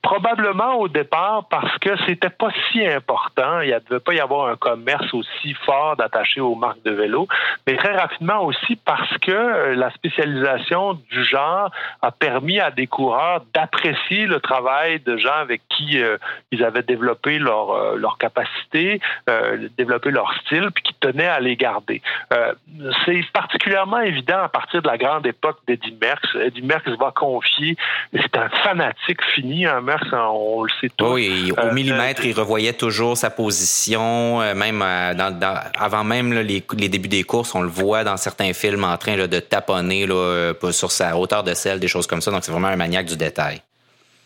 Probablement 0.08 0.76
au 0.76 0.88
départ 0.88 1.48
parce 1.50 1.76
que 1.80 1.90
c'était 2.06 2.30
pas 2.30 2.48
si 2.72 2.82
important. 2.86 3.60
Il 3.60 3.68
ne 3.68 3.78
devait 3.90 4.00
pas 4.00 4.14
y 4.14 4.20
avoir 4.20 4.48
un 4.48 4.56
commerce 4.56 5.12
aussi 5.12 5.52
fort 5.66 5.96
d'attaché 5.96 6.40
aux 6.40 6.54
marques 6.54 6.82
de 6.82 6.92
vélo, 6.92 7.28
mais 7.66 7.76
très 7.76 7.94
rapidement 7.94 8.42
aussi 8.42 8.76
parce 8.76 9.18
que 9.18 9.30
euh, 9.30 9.74
la 9.74 9.90
spécialisation 9.90 10.94
du 10.94 11.24
genre 11.24 11.70
a 12.00 12.10
permis 12.10 12.58
à 12.58 12.70
des 12.70 12.86
coureurs 12.86 13.42
d'apprécier 13.52 14.24
le 14.24 14.40
travail 14.40 15.00
de 15.00 15.18
gens 15.18 15.34
avec 15.34 15.60
qui 15.68 16.00
euh, 16.00 16.16
ils 16.52 16.64
avaient 16.64 16.82
développé 16.82 17.38
leur, 17.38 17.72
euh, 17.72 17.96
leur 17.96 18.16
capacité, 18.16 19.02
euh, 19.28 19.68
développé 19.76 20.10
leur 20.10 20.32
style, 20.40 20.70
puis 20.74 20.84
qui 20.84 20.94
tenaient 20.94 21.28
à 21.28 21.40
les 21.40 21.56
garder. 21.56 22.00
C'est 23.04 23.22
particulièrement 23.34 24.00
évident 24.00 24.38
à 24.42 24.48
partir 24.48 24.80
de 24.80 24.88
la 24.88 24.96
grande 24.96 25.26
époque 25.26 25.58
d'Eddie 25.66 25.96
Merckx. 26.00 26.34
Eddie 26.40 26.62
Merckx 26.62 26.96
va 26.98 27.10
confier, 27.10 27.76
c'est 28.12 28.36
un 28.36 28.48
fanatique 28.48 29.22
fini, 29.34 29.66
un 29.66 29.80
on 30.12 30.64
le 30.64 30.70
sait 30.80 30.90
tous. 30.96 31.12
Oui, 31.12 31.52
au 31.56 31.60
euh, 31.60 31.72
millimètre, 31.72 32.24
il 32.24 32.32
revoyait 32.32 32.72
toujours 32.72 33.16
sa 33.16 33.30
position, 33.30 34.40
euh, 34.40 34.54
même 34.54 34.82
euh, 34.82 35.14
avant 35.78 36.04
même 36.04 36.32
les, 36.32 36.60
débuts 36.60 37.08
des 37.08 37.24
courses, 37.24 37.54
on 37.54 37.62
le 37.62 37.68
voit 37.68 38.04
dans 38.04 38.16
certains 38.16 38.52
films 38.52 38.84
en 38.84 38.96
train 38.96 39.16
de 39.16 39.40
taponner 39.40 40.06
sur 40.70 40.90
sa 40.90 41.16
hauteur 41.16 41.42
de 41.42 41.54
sel, 41.54 41.80
des 41.80 41.88
choses 41.88 42.06
comme 42.06 42.20
ça. 42.20 42.30
Donc, 42.30 42.44
c'est 42.44 42.52
vraiment 42.52 42.68
un 42.68 42.76
maniaque 42.76 43.06
du 43.06 43.16
détail. 43.16 43.60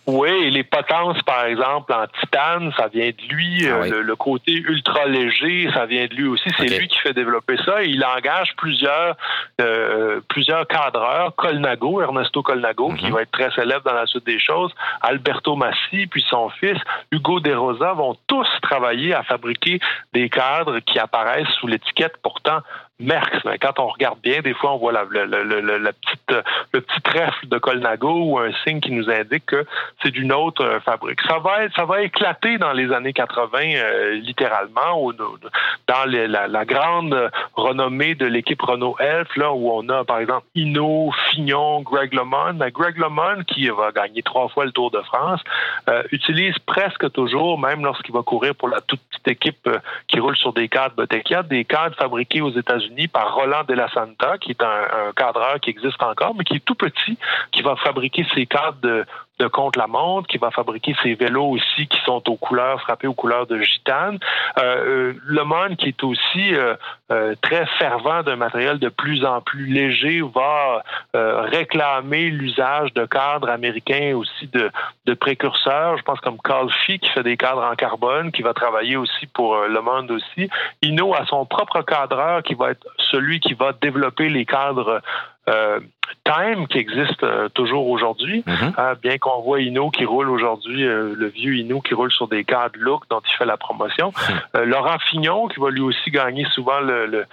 Oui, 0.07 0.51
les 0.51 0.65
potences, 0.65 1.23
par 1.23 1.45
exemple, 1.45 1.93
en 1.93 2.07
titane, 2.21 2.73
ça 2.77 2.89
vient 2.89 3.11
de 3.11 3.35
lui. 3.35 3.67
Ah 3.69 3.85
euh, 3.85 4.03
le, 4.03 4.17
côté 4.17 4.53
ultra 4.53 5.07
léger, 5.07 5.71
ça 5.73 5.87
vient 5.87 6.07
de 6.07 6.15
lui 6.15 6.27
aussi. 6.27 6.49
C'est 6.59 6.77
lui 6.77 6.89
qui 6.89 6.99
fait 6.99 7.13
développer 7.13 7.57
ça. 7.65 7.85
il 7.85 8.05
engage 8.05 8.55
plusieurs 8.57 9.17
euh, 9.61 10.21
plusieurs 10.29 10.67
cadreurs. 10.67 11.35
Colnago, 11.37 12.03
Ernesto 12.03 12.43
Colnago, 12.43 12.95
qui 12.95 13.07
mhm. 13.07 13.13
va 13.13 13.23
être 13.23 13.31
très 13.31 13.53
célèbre 13.53 13.85
dans 13.85 13.95
la 13.95 14.07
suite 14.07 14.27
des 14.27 14.41
choses. 14.41 14.73
Alberto 15.03 15.55
Massi, 15.55 16.09
puis 16.09 16.25
son 16.29 16.49
fils, 16.51 16.79
Hugo 17.13 17.39
De 17.39 17.53
Rosa, 17.53 17.93
vont 17.93 18.17
tous 18.27 18.49
travailler 18.63 19.15
à 19.15 19.23
fabriquer 19.23 19.79
des 20.13 20.29
cadres 20.29 20.81
qui 20.81 20.99
apparaissent 20.99 21.53
sous 21.61 21.69
l'étiquette 21.69 22.15
pourtant 22.23 22.59
Merckx. 23.03 23.45
Mais 23.45 23.59
quand 23.59 23.79
on 23.79 23.89
regarde 23.89 24.19
bien, 24.23 24.41
des 24.41 24.55
fois, 24.55 24.75
on 24.75 24.79
voit 24.79 24.93
la, 24.93 25.05
petite, 25.05 26.45
le 26.73 26.81
petit 26.81 27.01
trèfle 27.03 27.49
de 27.49 27.59
Colnago 27.59 28.25
ou 28.25 28.39
un 28.39 28.53
signe 28.65 28.81
qui 28.81 28.93
nous 28.93 29.11
indique 29.11 29.47
que 29.47 29.67
c'est 30.03 30.11
d'une 30.11 30.33
autre 30.33 30.65
euh, 30.65 30.81
fabrique. 30.81 31.21
Ça 31.29 31.39
va, 31.39 31.69
ça 31.75 31.85
va 31.85 32.03
éclater 32.03 32.59
dans 32.59 32.73
les 32.73 32.93
années 32.93 33.13
80, 33.13 33.59
euh, 33.59 34.15
littéralement, 34.15 35.13
dans 35.13 36.05
la, 36.07 36.65
grande 36.65 37.31
renommée 37.55 38.15
de 38.15 38.27
l'équipe 38.27 38.63
Renault 38.63 38.97
Elf, 38.99 39.29
là, 39.37 39.53
où 39.53 39.71
on 39.71 39.89
a, 39.89 40.05
par 40.05 40.19
exemple, 40.19 40.47
Hino, 40.55 41.11
Fignon, 41.31 41.83
Greg 41.83 42.15
LeMond. 42.15 42.59
Greg 42.73 42.97
LeMond, 42.99 43.43
qui 43.47 43.69
va 43.69 43.91
gagner 43.93 44.23
trois 44.23 44.49
fois 44.49 44.65
le 44.65 44.73
Tour 44.73 44.91
de 44.91 45.01
France, 45.03 45.41
euh, 45.89 46.03
utilise 46.13 46.59
presque 46.61 47.11
toujours, 47.13 47.59
même 47.59 47.85
lorsqu'il 47.85 48.15
va 48.15 48.23
courir 48.23 48.55
pour 48.55 48.69
la 48.69 48.81
toute 48.81 49.01
petite 49.11 49.29
équipe 49.29 49.69
qui 50.09 50.21
roule 50.21 50.37
sur 50.37 50.53
des 50.53 50.69
cadres 50.69 50.95
Botekia, 50.95 51.43
des 51.43 51.65
cadres 51.65 51.97
fabriqués 51.97 52.41
aux 52.41 52.51
États-Unis 52.51 52.92
par 53.09 53.35
Roland 53.35 53.65
de 53.65 53.75
la 53.75 53.89
Santa, 53.91 54.39
qui 54.39 54.51
est 54.51 54.63
un, 54.63 55.13
cadreur 55.17 55.61
qui 55.61 55.71
existe 55.71 56.03
encore, 56.03 56.35
mais 56.35 56.45
qui 56.45 56.57
est 56.57 56.65
tout 56.65 56.75
petit, 56.75 57.19
qui 57.51 57.63
va 57.63 57.77
fabriquer 57.77 58.27
ses 58.35 58.47
cadres 58.47 58.79
de, 58.83 59.05
de 59.39 59.47
contre-la-montre, 59.47 60.29
qui 60.29 60.39
va 60.39 60.51
fabriquer 60.51 60.95
ses 61.03 61.15
vélos 61.15 61.47
aussi 61.47 61.87
qui 61.87 61.99
sont 62.05 62.23
aux 62.29 62.37
couleurs, 62.37 62.81
frappés 62.81 63.07
aux 63.07 63.15
couleurs 63.15 63.47
de 63.47 63.61
gitane. 63.61 64.19
Euh, 64.59 64.63
euh 64.63 65.13
le 65.25 65.45
Monde, 65.45 65.77
qui 65.77 65.89
est 65.89 66.05
aussi 66.05 66.55
euh, 66.55 67.35
très 67.43 67.67
fervent 67.79 68.23
d'un 68.23 68.37
matériel 68.37 68.79
de 68.79 68.89
plus 68.89 69.25
en 69.25 69.41
plus 69.41 69.67
léger, 69.67 70.23
va 70.23 70.83
réclamer 71.13 72.31
l'usage 72.31 72.93
de 72.95 73.05
cadres 73.05 73.49
américains 73.49 74.15
aussi 74.17 74.47
de, 74.49 74.71
de 75.07 75.15
précurseurs. 75.15 75.99
Je 75.99 76.03
pense 76.03 76.21
comme 76.21 76.39
Carl 76.43 76.71
Fee 76.85 76.99
qui 76.99 77.09
fait 77.11 77.23
des 77.23 77.37
cadres 77.37 77.63
en 77.65 77.75
carbone, 77.75 78.33
qui 78.33 78.43
va 78.43 78.55
travailler 78.55 78.97
aussi 78.97 79.27
pour 79.27 79.57
Le 79.57 79.81
Monde 79.81 80.11
aussi. 80.11 80.49
Inno 80.83 81.15
a 81.15 81.27
son 81.27 81.45
propre 81.45 81.83
cadreur 81.83 82.43
qui 82.43 82.55
va 82.55 82.71
être 82.71 82.87
celui 83.11 83.41
qui 83.41 83.55
va 83.55 83.73
développer 83.73 84.29
les 84.29 84.45
cadres 84.45 85.03
euh, 85.49 85.81
Time 86.25 86.69
qui 86.69 86.79
existe 86.79 87.23
euh, 87.25 87.49
toujours 87.49 87.89
aujourd'hui, 87.89 88.45
mhm. 88.47 88.75
hein, 88.77 88.93
bien 89.03 89.19
qu'on 89.19 89.41
voit 89.41 89.61
Inno 89.61 89.91
qui 89.91 90.05
roule 90.05 90.31
aujourd'hui, 90.31 90.87
euh, 90.87 91.15
le 91.17 91.27
vieux 91.29 91.57
Inno 91.57 91.81
qui 91.81 91.95
roule 91.95 92.13
sur 92.13 92.29
des 92.29 92.45
cadres 92.45 92.79
look 92.79 93.05
dont 93.11 93.21
il 93.29 93.37
fait 93.37 93.45
la 93.45 93.57
promotion. 93.57 94.13
Mhm. 94.55 94.63
Laurent 94.65 94.99
Fignon 95.11 95.49
qui 95.49 95.59
va 95.59 95.71
lui 95.71 95.81
aussi 95.81 96.11
gagner 96.11 96.45
souvent 96.53 96.81
le, 96.81 97.07
le 97.07 97.27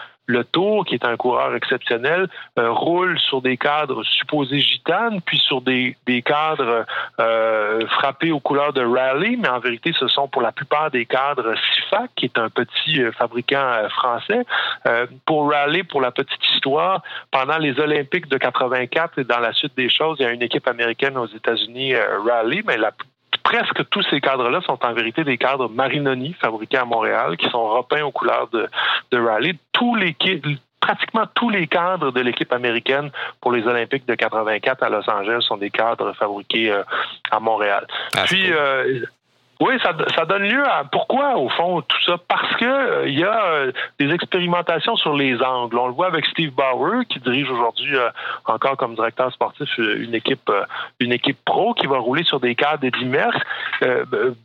Tour, 0.51 0.85
qui 0.85 0.95
est 0.95 1.05
un 1.05 1.17
coureur 1.17 1.55
exceptionnel, 1.55 2.27
euh, 2.57 2.71
roule 2.71 3.19
sur 3.19 3.41
des 3.41 3.57
cadres 3.57 4.03
supposés 4.03 4.59
gitanes, 4.59 5.21
puis 5.21 5.39
sur 5.39 5.61
des, 5.61 5.95
des 6.05 6.21
cadres 6.21 6.85
euh, 7.19 7.85
frappés 7.87 8.31
aux 8.31 8.39
couleurs 8.39 8.73
de 8.73 8.81
rally, 8.81 9.37
mais 9.37 9.49
en 9.49 9.59
vérité, 9.59 9.93
ce 9.99 10.07
sont 10.07 10.27
pour 10.27 10.41
la 10.41 10.51
plupart 10.51 10.91
des 10.91 11.05
cadres 11.05 11.53
Sifac, 11.73 12.11
qui 12.15 12.25
est 12.25 12.37
un 12.37 12.49
petit 12.49 13.01
euh, 13.01 13.11
fabricant 13.11 13.87
français. 13.89 14.45
pour 15.25 15.49
rally, 15.49 15.83
pour 15.83 16.01
la 16.01 16.11
petite 16.11 16.43
histoire, 16.53 17.01
pendant 17.31 17.57
les 17.57 17.79
Olympiques 17.79 18.27
de 18.27 18.37
84 18.37 19.19
et 19.19 19.23
dans 19.23 19.39
la 19.39 19.53
suite 19.53 19.75
des 19.75 19.89
choses, 19.89 20.17
il 20.19 20.23
y 20.23 20.25
a 20.25 20.31
une 20.31 20.41
équipe 20.41 20.67
américaine 20.67 21.17
aux 21.17 21.27
États-Unis, 21.27 21.95
rally, 22.25 22.61
mais 22.65 22.77
la 22.77 22.91
presque 23.43 23.87
tous 23.89 24.03
ces 24.09 24.21
cadres-là 24.21 24.61
sont 24.61 24.83
en 24.85 24.93
vérité 24.93 25.23
des 25.23 25.37
cadres 25.37 25.69
Marinoni 25.69 26.33
fabriqués 26.33 26.77
à 26.77 26.85
Montréal 26.85 27.37
qui 27.37 27.49
sont 27.49 27.69
repeints 27.69 28.03
aux 28.03 28.11
couleurs 28.11 28.47
de, 28.49 28.67
de 29.11 29.19
rallye. 29.19 29.57
Tous 29.71 29.95
les 29.95 30.15
pratiquement 30.79 31.25
tous 31.35 31.49
les 31.49 31.67
cadres 31.67 32.11
de 32.11 32.21
l'équipe 32.21 32.51
américaine 32.51 33.11
pour 33.41 33.51
les 33.51 33.65
Olympiques 33.67 34.07
de 34.07 34.15
84 34.15 34.83
à 34.83 34.89
Los 34.89 35.09
Angeles 35.09 35.41
sont 35.41 35.57
des 35.57 35.69
cadres 35.69 36.13
fabriqués 36.13 36.71
euh, 36.71 36.83
à 37.31 37.39
Montréal. 37.39 37.85
Ah, 38.15 38.23
Puis 38.25 38.51
euh, 38.51 39.01
oui, 39.61 39.73
ça, 39.83 39.93
ça, 40.15 40.23
donne 40.23 40.43
lieu 40.43 40.65
à 40.65 40.85
pourquoi 40.89 41.35
au 41.35 41.49
fond 41.49 41.81
tout 41.81 42.01
ça? 42.05 42.15
Parce 42.29 42.55
que 42.55 42.65
euh, 42.65 43.09
il 43.09 43.19
y 43.19 43.25
a 43.25 43.43
euh, 43.43 43.71
des 43.99 44.09
expérimentations 44.13 44.95
sur 44.95 45.13
les 45.13 45.35
angles. 45.41 45.77
On 45.77 45.87
le 45.87 45.93
voit 45.93 46.07
avec 46.07 46.25
Steve 46.27 46.51
Bauer 46.51 47.03
qui 47.09 47.19
dirige 47.19 47.49
aujourd'hui 47.49 47.93
euh, 47.93 48.09
encore 48.45 48.77
comme 48.77 48.95
directeur 48.95 49.33
sportif 49.33 49.67
une 49.77 50.15
équipe 50.15 50.49
une 51.01 51.11
équipe 51.11 51.37
pro 51.43 51.73
qui 51.73 51.87
va 51.87 51.97
rouler 51.97 52.23
sur 52.23 52.39
des 52.39 52.55
cadres 52.55 52.79
d'Eddie 52.79 53.03
Merckx. 53.03 53.37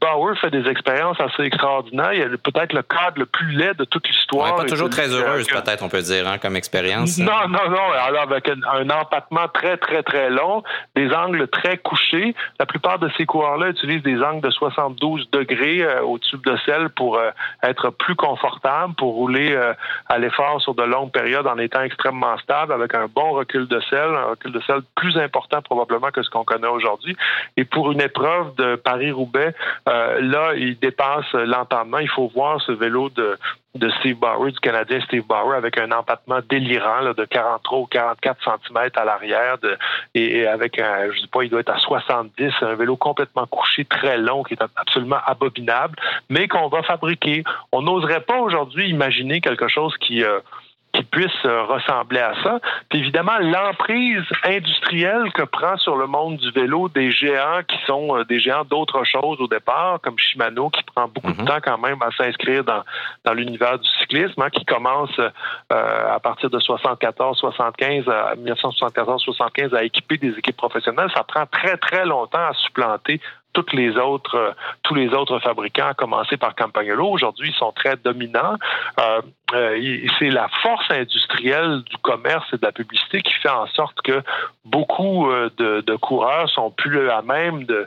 Bauer 0.01 0.37
fait 0.41 0.51
des 0.51 0.69
expériences 0.69 1.21
assez 1.21 1.45
extraordinaires. 1.45 2.13
Il 2.13 2.19
y 2.19 2.23
a 2.23 2.29
peut-être 2.31 2.73
le 2.73 2.83
cadre 2.83 3.19
le 3.19 3.27
plus 3.27 3.53
laid 3.53 3.75
de 3.75 3.85
toute 3.85 4.09
l'histoire. 4.09 4.57
pas 4.57 4.65
toujours 4.65 4.91
très 4.91 5.09
heureuse 5.15 5.47
peut-être 5.47 5.85
on 5.85 5.89
peut 5.89 6.03
dire 6.03 6.27
hein, 6.27 6.39
comme 6.39 6.57
expérience. 6.57 7.19
Non 7.19 7.47
non 7.49 7.71
non. 7.71 7.93
Alors 8.05 8.23
avec 8.23 8.49
un, 8.49 8.61
un, 8.81 8.91
empattement 8.91 9.47
très 9.47 9.77
très 9.77 10.03
très 10.03 10.29
long, 10.31 10.65
des 10.97 11.13
angles 11.15 11.47
très 11.47 11.77
couchés. 11.79 12.35
La 12.59 12.67
plupart 12.67 12.99
de 12.99 13.09
ces 13.17 13.27
coureurs-là 13.27 13.69
utilisent 13.69 14.03
des 14.03 14.21
angles 14.21 14.41
de 14.41 14.51
72 14.51 15.04
12 15.05 15.29
degrés 15.33 15.83
euh, 15.83 16.01
au 16.01 16.19
tube 16.19 16.43
de 16.47 16.57
sel 16.65 16.89
pour 16.89 17.19
euh, 17.19 17.31
être 17.63 17.91
plus 17.91 18.15
confortable, 18.15 18.95
pour 18.95 19.13
rouler 19.13 19.53
euh, 19.53 19.75
à 20.09 20.19
l'effort 20.19 20.63
sur 20.63 20.75
de 20.75 20.83
longues 20.83 21.11
périodes 21.11 21.47
en 21.47 21.59
étant 21.59 21.83
extrêmement 21.83 22.39
stable, 22.39 22.73
avec 22.73 22.95
un 22.95 23.07
bon 23.15 23.33
recul 23.33 23.69
de 23.69 23.81
sel, 23.91 24.09
un 24.15 24.31
recul 24.31 24.53
de 24.53 24.61
sel 24.61 24.81
plus 24.95 25.19
important 25.19 25.61
probablement 25.61 26.11
que 26.11 26.23
ce 26.23 26.31
qu'on 26.31 26.45
connaît 26.45 26.69
aujourd'hui. 26.69 27.19
Et 27.59 27.67
pour 27.67 27.93
une 27.93 28.01
épreuve 28.01 28.55
de 28.55 28.77
Paris-Roubaix, 28.77 29.55
là, 29.87 30.55
il 30.57 30.79
dépasse 30.79 31.31
l'entendement. 31.35 31.99
Il 31.99 32.09
faut 32.09 32.29
voir 32.35 32.63
ce 32.63 32.73
vélo 32.73 33.11
de 33.11 33.37
de 33.75 33.91
Steve 33.99 34.17
Bauer, 34.17 34.53
du 34.53 34.61
Canadien 34.61 35.01
Steve 35.01 35.25
Bauer, 35.27 35.55
avec 35.55 35.79
un 35.79 35.91
empattement 35.91 36.39
délirant 36.49 37.01
là, 37.01 37.13
de 37.13 37.25
43 37.25 37.79
ou 37.79 37.87
44 37.87 38.39
cm 38.45 38.91
à 38.95 39.05
l'arrière, 39.05 39.57
et, 40.15 40.47
avec 40.47 40.79
un, 40.79 41.11
je 41.13 41.21
sais 41.21 41.27
pas, 41.27 41.43
il 41.43 41.51
doit 41.51 41.61
être 41.61 41.73
à 41.73 41.79
70, 41.79 42.53
un 42.63 42.75
vélo 42.75 42.97
complètement 42.97 43.47
couché, 43.47 43.85
très 43.85 44.17
long, 44.17 44.45
qui 44.45 44.55
est 44.55 44.63
absolument 44.77 45.19
abominable, 45.27 45.97
mais 46.29 46.47
qu'on 46.47 46.69
va 46.69 46.83
fabriquer. 46.83 47.43
On 47.73 47.83
n'oserait 47.83 48.21
pas 48.21 48.39
aujourd'hui 48.39 48.89
imaginer 48.89 49.41
quelque 49.41 49.67
chose 49.69 49.97
qui 49.99 50.23
euh, 50.23 50.39
puisse 51.15 51.45
euh, 51.45 51.63
ressembler 51.63 52.19
à 52.19 52.35
ça. 52.43 52.59
Puis 52.89 52.99
évidemment, 52.99 53.39
l'emprise 53.39 54.25
industrielle 54.43 55.31
que 55.33 55.43
prend 55.43 55.77
sur 55.77 55.97
le 55.97 56.09
monde 56.09 56.39
du 56.39 56.51
vélo 56.51 56.89
des 56.89 57.13
géants 57.13 57.63
qui 57.69 57.77
sont 57.87 58.17
euh, 58.17 58.25
des 58.25 58.41
géants 58.41 58.65
d'autres 58.65 59.05
choses 59.05 59.41
au 59.41 59.47
départ, 59.47 60.01
comme 60.03 60.19
Shimano, 60.19 60.71
qui 60.71 60.83
prend 60.83 61.07
beaucoup 61.07 61.33
de 61.33 61.41
mhm. 61.41 61.47
temps 61.47 61.61
quand 61.63 61.79
même 61.79 62.03
à 62.03 62.11
s'inscrire 62.17 62.65
dans, 62.65 62.83
dans 63.25 63.33
l'univers 63.33 63.79
du 63.79 63.89
cyclisme, 64.01 64.43
hein, 64.43 64.51
qui 64.51 64.65
commence 64.65 65.17
euh, 65.21 65.31
à 65.71 66.19
partir 66.19 66.51
de 66.51 66.59
74-75, 66.59 68.11
à 68.11 68.35
1974-75 68.35 69.77
à 69.77 69.85
équiper 69.85 70.17
des 70.17 70.37
équipes 70.37 70.57
professionnelles. 70.57 71.11
Ça 71.15 71.23
prend 71.23 71.47
très, 71.47 71.77
très 71.77 72.05
longtemps 72.05 72.49
à 72.49 72.55
supplanter 72.55 73.21
toutes 73.55 73.73
les 73.73 73.97
autres, 73.97 74.37
euh, 74.37 74.51
tous 74.83 74.95
les 74.95 75.15
autres 75.15 75.39
fabricants, 75.39 75.87
à 75.87 75.95
commencer 75.95 76.37
par 76.37 76.55
Campagnolo, 76.55 77.09
aujourd'hui, 77.09 77.55
sont 77.59 77.73
très 77.73 77.97
dominants. 77.97 78.57
Euh, 79.01 79.23
euh, 79.55 80.07
c'est 80.19 80.31
la 80.31 80.49
force 80.63 80.91
industrielle 80.91 81.83
du 81.85 81.97
commerce 81.99 82.47
et 82.53 82.59
de 82.59 82.67
la 82.67 82.73
publicité 82.73 83.23
qui 83.23 83.33
fait 83.33 83.49
en 83.49 83.67
sorte 83.69 84.03
que 84.03 84.23
beaucoup 84.65 85.31
de, 85.57 85.81
de 85.81 85.97
coureurs 85.97 86.51
sont 86.51 86.71
plus 86.71 87.09
à 87.09 87.23
même 87.23 87.65
de, 87.65 87.87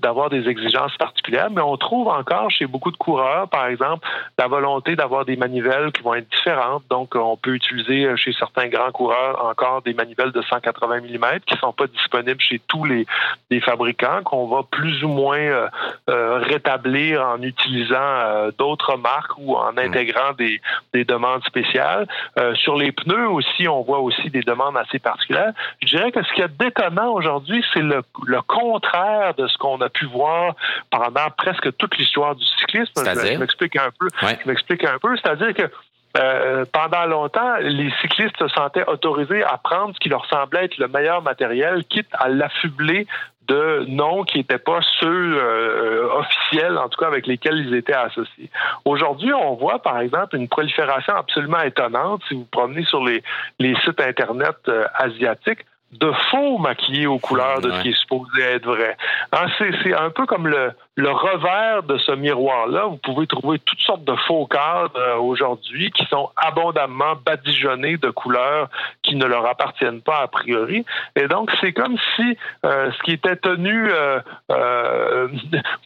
d'avoir 0.00 0.30
des 0.30 0.48
exigences 0.48 0.96
particulières, 0.96 1.50
mais 1.50 1.62
on 1.62 1.76
trouve 1.76 2.08
encore 2.08 2.50
chez 2.50 2.66
beaucoup 2.66 2.90
de 2.90 2.96
coureurs, 2.96 3.48
par 3.48 3.66
exemple, 3.66 4.06
la 4.38 4.46
volonté 4.46 4.96
d'avoir 4.96 5.24
des 5.24 5.36
manivelles 5.36 5.92
qui 5.92 6.02
vont 6.02 6.14
être 6.14 6.28
différentes. 6.30 6.82
Donc, 6.90 7.14
on 7.14 7.36
peut 7.36 7.54
utiliser 7.54 8.04
euh, 8.04 8.16
chez 8.16 8.32
certains 8.32 8.68
grands 8.68 8.90
coureurs 8.90 9.44
encore 9.44 9.82
des 9.82 9.94
manivelles 9.94 10.32
de 10.32 10.42
180 10.42 11.00
mm 11.00 11.40
qui 11.46 11.56
sont 11.58 11.72
pas 11.72 11.86
disponibles 11.86 12.40
chez 12.40 12.60
tous 12.66 12.84
les, 12.84 13.06
les 13.50 13.60
fabricants, 13.60 14.22
qu'on 14.24 14.46
va 14.46 14.62
plus 14.70 15.04
ou 15.04 15.08
moins 15.08 15.38
euh, 15.38 15.68
euh, 16.10 16.38
rétablir 16.38 17.22
en 17.22 17.40
utilisant 17.42 18.50
d'autres 18.58 18.96
marques 18.96 19.38
ou 19.38 19.56
en 19.56 19.72
hmm. 19.72 19.78
intégrant 19.78 20.32
des, 20.36 20.60
des 20.92 21.04
demandes 21.04 21.44
spéciales. 21.44 22.06
sur 22.54 22.76
les 22.76 22.92
pneus 22.92 23.28
aussi, 23.28 23.68
on 23.68 23.82
voit 23.82 24.00
aussi 24.00 24.30
des 24.30 24.42
demandes 24.42 24.76
assez 24.76 24.98
particulières. 24.98 25.52
Je 25.82 25.96
dirais 25.96 26.12
que 26.12 26.22
ce 26.22 26.32
qui 26.34 26.42
est 26.42 26.56
détonnant 26.58 27.12
aujourd'hui, 27.12 27.64
c'est 27.72 27.80
le, 27.82 28.02
le 28.26 28.42
contraire 28.42 29.34
de 29.34 29.46
ce 29.52 29.58
qu'on 29.58 29.80
a 29.80 29.88
pu 29.88 30.06
voir 30.06 30.54
pendant 30.90 31.30
presque 31.36 31.76
toute 31.76 31.96
l'histoire 31.98 32.34
du 32.34 32.44
cyclisme. 32.44 32.92
Je, 32.96 33.38
m'explique 33.38 33.76
un 33.76 33.90
peu. 33.98 34.08
Je 34.20 34.48
m'explique 34.48 34.84
un 34.84 34.98
peu. 34.98 35.16
C'est-à-dire 35.16 35.54
que 35.54 35.70
euh, 36.18 36.64
pendant 36.72 37.06
longtemps, 37.06 37.56
les 37.60 37.90
cyclistes 38.02 38.36
se 38.38 38.48
sentaient 38.48 38.86
autorisés 38.86 39.42
à 39.44 39.56
prendre 39.56 39.94
ce 39.94 40.00
qui 40.00 40.10
leur 40.10 40.26
semblait 40.26 40.66
être 40.66 40.76
le 40.76 40.88
meilleur 40.88 41.22
matériel, 41.22 41.84
quitte 41.84 42.08
à 42.12 42.28
l'affubler 42.28 43.06
de 43.48 43.84
noms 43.88 44.22
qui 44.24 44.38
n'étaient 44.38 44.58
pas 44.58 44.80
ceux 45.00 45.36
euh, 45.36 46.08
officiels, 46.14 46.78
en 46.78 46.88
tout 46.88 46.98
cas 47.00 47.06
avec 47.06 47.26
lesquels 47.26 47.58
ils 47.66 47.74
étaient 47.74 47.94
associés. 47.94 48.50
Aujourd'hui, 48.84 49.32
on 49.32 49.54
voit 49.54 49.80
par 49.80 49.98
exemple 50.00 50.36
une 50.36 50.48
prolifération 50.48 51.14
absolument 51.14 51.60
étonnante 51.60 52.22
si 52.28 52.34
vous 52.34 52.44
promenez 52.44 52.84
sur 52.84 53.02
les, 53.02 53.22
les 53.58 53.74
sites 53.76 54.00
Internet 54.00 54.56
euh, 54.68 54.86
asiatiques 54.94 55.64
de 55.92 56.10
faux 56.30 56.58
maquillés 56.58 57.06
aux 57.06 57.18
couleurs 57.18 57.60
de 57.60 57.70
ce 57.70 57.82
qui 57.82 57.90
est 57.90 58.00
supposé 58.00 58.42
être 58.42 58.66
vrai. 58.66 58.96
Hein, 59.32 59.46
c'est 59.58 59.94
un 59.94 60.10
peu 60.10 60.26
comme 60.26 60.48
le, 60.48 60.72
le 60.96 61.10
revers 61.10 61.82
de 61.84 61.96
ce 61.96 62.12
miroir-là, 62.12 62.84
vous 62.84 62.98
pouvez 62.98 63.26
trouver 63.26 63.58
toutes 63.60 63.80
sortes 63.80 64.04
de 64.04 64.14
faux 64.26 64.46
cadres 64.46 64.92
euh, 64.98 65.16
aujourd'hui 65.16 65.90
qui 65.90 66.04
sont 66.06 66.28
abondamment 66.36 67.14
badigeonnés 67.24 67.96
de 67.96 68.10
couleurs 68.10 68.68
qui 69.02 69.16
ne 69.16 69.24
leur 69.24 69.46
appartiennent 69.46 70.02
pas 70.02 70.18
a 70.18 70.28
priori. 70.28 70.84
Et 71.16 71.28
donc, 71.28 71.50
c'est 71.62 71.72
comme 71.72 71.96
si 72.16 72.36
euh, 72.66 72.90
ce 72.92 73.02
qui 73.04 73.12
était 73.12 73.36
tenu 73.36 73.88
euh, 73.90 74.20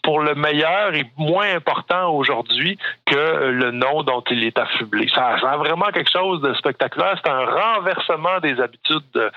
pour 0.02 0.18
le 0.20 0.34
meilleur 0.34 0.94
est 0.94 1.08
moins 1.16 1.54
important 1.54 2.12
aujourd'hui 2.12 2.76
que 3.04 3.50
le 3.50 3.70
nom 3.70 4.02
dont 4.02 4.24
il 4.30 4.42
est 4.42 4.58
affublé. 4.58 5.08
Ça, 5.14 5.36
a 5.36 5.56
vraiment 5.56 5.86
quelque 5.94 6.10
chose 6.10 6.40
de 6.40 6.52
spectaculaire. 6.54 7.16
C'est 7.24 7.30
un 7.30 7.44
renversement 7.44 8.40
des 8.42 8.60
habitudes 8.60 9.30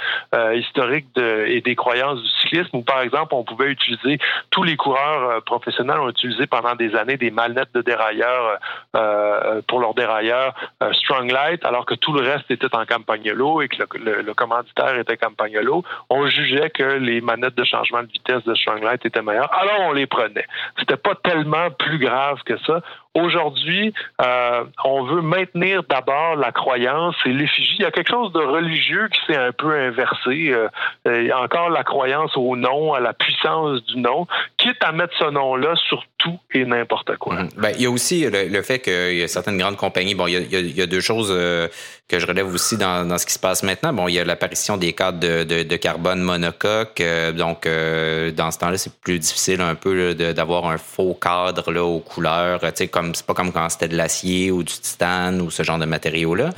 historiques 0.54 1.18
et 1.18 1.62
des 1.62 1.76
croyances 1.76 2.22
du 2.22 2.30
cyclisme 2.42 2.78
où, 2.78 2.82
par 2.82 3.02
exemple, 3.02 3.36
on 3.36 3.44
pouvait 3.44 3.72
utiliser 3.72 4.18
tous 4.50 4.64
les 4.64 4.76
coureurs 4.76 5.44
professionnels 5.44 5.59
ont 5.68 6.10
utilisé 6.10 6.48
pendant 6.48 6.76
des 6.76 6.96
années 6.96 7.18
des 7.18 7.32
manettes 7.32 7.74
de 7.74 7.82
dérailleurs 7.82 8.60
euh, 8.96 9.00
euh, 9.00 9.62
pour 9.68 9.80
leurs 9.80 9.94
dérailleurs 9.94 10.54
euh, 10.82 10.92
Strong 10.94 11.32
Light, 11.32 11.64
alors 11.66 11.86
que 11.86 11.96
tout 11.96 12.14
le 12.14 12.22
reste 12.22 12.50
était 12.50 12.74
en 12.76 12.86
Campagnolo 12.86 13.62
et 13.62 13.68
que 13.68 13.78
le, 13.98 14.34
commanditaire 14.34 14.98
était 14.98 15.18
Campagnolo. 15.18 15.84
On 16.10 16.28
jugeait 16.28 16.70
que 16.70 16.84
les 16.84 17.22
manettes 17.22 17.56
de 17.56 17.64
changement 17.64 18.04
de 18.04 18.08
vitesse 18.08 18.44
de 18.44 18.56
Strong 18.56 18.84
Light 18.84 19.06
étaient 19.06 19.22
meilleures, 19.22 19.54
alors 19.54 19.90
on 19.90 19.94
les 19.94 20.08
prenait. 20.08 20.48
C'était 20.78 20.98
pas 20.98 21.16
tellement 21.16 21.70
plus 21.72 22.00
grave 22.00 22.40
que 22.46 22.58
ça. 22.60 22.82
Aujourd'hui, 23.16 23.92
euh, 24.22 24.64
on 24.84 25.04
veut 25.04 25.22
maintenir 25.22 25.84
d'abord 25.90 26.36
la 26.36 26.52
croyance 26.52 27.16
et 27.26 27.30
l'effigie. 27.30 27.76
Il 27.80 27.82
y 27.82 27.86
a 27.86 27.92
quelque 27.92 28.12
chose 28.12 28.32
de 28.34 28.40
religieux 28.40 29.10
qui 29.12 29.20
s'est 29.26 29.36
un 29.36 29.52
peu 29.52 29.74
inversé. 29.74 30.52
Euh, 30.52 30.68
a 31.06 31.42
encore 31.42 31.72
la 31.72 31.84
croyance 31.84 32.38
au 32.38 32.56
nom, 32.56 32.94
à 32.94 33.00
la 33.00 33.14
puissance 33.14 33.84
du 33.86 33.98
nom, 33.98 34.28
quitte 34.58 34.78
à 34.82 34.92
mettre 34.92 35.14
ce 35.18 35.30
nom-là 35.30 35.76
sur 35.88 36.04
tout 36.20 36.40
et 36.54 36.66
n'importe 36.66 37.18
quoi. 37.18 37.36
Mhm. 37.36 37.50
Ben, 37.58 37.72
il 37.76 37.82
y 37.82 37.86
a 37.88 37.90
aussi 37.90 38.30
le, 38.30 38.62
fait 38.62 38.80
qu'il 38.80 39.18
y 39.18 39.24
a 39.24 39.28
certaines 39.28 39.58
grandes 39.58 39.78
compagnies. 39.78 40.14
Bon, 40.14 40.28
il 40.28 40.34
y 40.52 40.82
a, 40.82 40.86
deux 40.86 41.02
choses 41.02 41.32
euh, 41.32 41.68
que 42.10 42.20
je 42.20 42.26
relève 42.26 42.54
aussi 42.54 42.76
dans, 42.76 43.18
ce 43.18 43.26
qui 43.26 43.34
se 43.34 43.40
passe 43.40 43.64
maintenant. 43.64 43.94
Bon, 43.94 44.08
il 44.08 44.16
y 44.16 44.20
a 44.20 44.26
l'apparition 44.26 44.78
des 44.78 44.94
cadres 44.94 45.20
de, 45.20 45.76
carbone 45.78 46.22
monocoque. 46.22 47.02
donc, 47.36 47.66
dans 47.66 48.52
ce 48.52 48.58
temps-là, 48.58 48.78
c'est 48.78 48.94
plus 48.94 49.20
difficile 49.20 49.62
un 49.62 49.76
peu 49.76 50.16
d'avoir 50.16 50.66
un 50.66 50.78
faux 50.78 51.14
cadre 51.14 51.72
là, 51.72 51.84
aux 51.84 52.00
couleurs. 52.00 52.60
Tu 52.62 52.70
sais, 52.74 52.88
comme 52.88 53.14
c'est 53.14 53.26
pas 53.26 53.36
comme 53.36 53.52
quand 53.52 53.70
c'était 53.70 53.88
de 53.88 53.96
l'acier 53.96 54.52
ou 54.52 54.64
du 54.64 54.74
titane 54.74 55.40
ou 55.42 55.52
ce 55.52 55.64
genre 55.64 55.78
de 55.78 55.86
matériaux-là. 55.86 56.50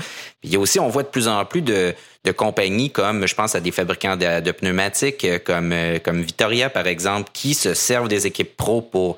Il 0.44 0.52
y 0.52 0.56
a 0.56 0.60
aussi, 0.60 0.80
on 0.80 0.90
voit 0.90 1.04
de 1.04 1.08
plus 1.08 1.28
en 1.28 1.46
plus 1.46 1.62
de, 1.62 1.94
compagnies 2.36 2.90
comme, 2.90 3.28
je 3.28 3.36
pense 3.36 3.56
à 3.56 3.60
des 3.60 3.72
fabricants 3.72 4.18
de, 4.18 4.52
pneumatiques 4.52 5.26
euh, 5.26 5.40
comme, 5.40 5.72
euh, 5.74 6.00
comme 6.00 6.22
Vittoria, 6.22 6.70
par 6.70 6.88
exemple, 6.88 7.30
qui 7.34 7.54
se 7.54 7.74
servent 7.74 8.08
des 8.08 8.28
équipes 8.28 8.56
pro 8.56 8.82
pour 8.82 9.18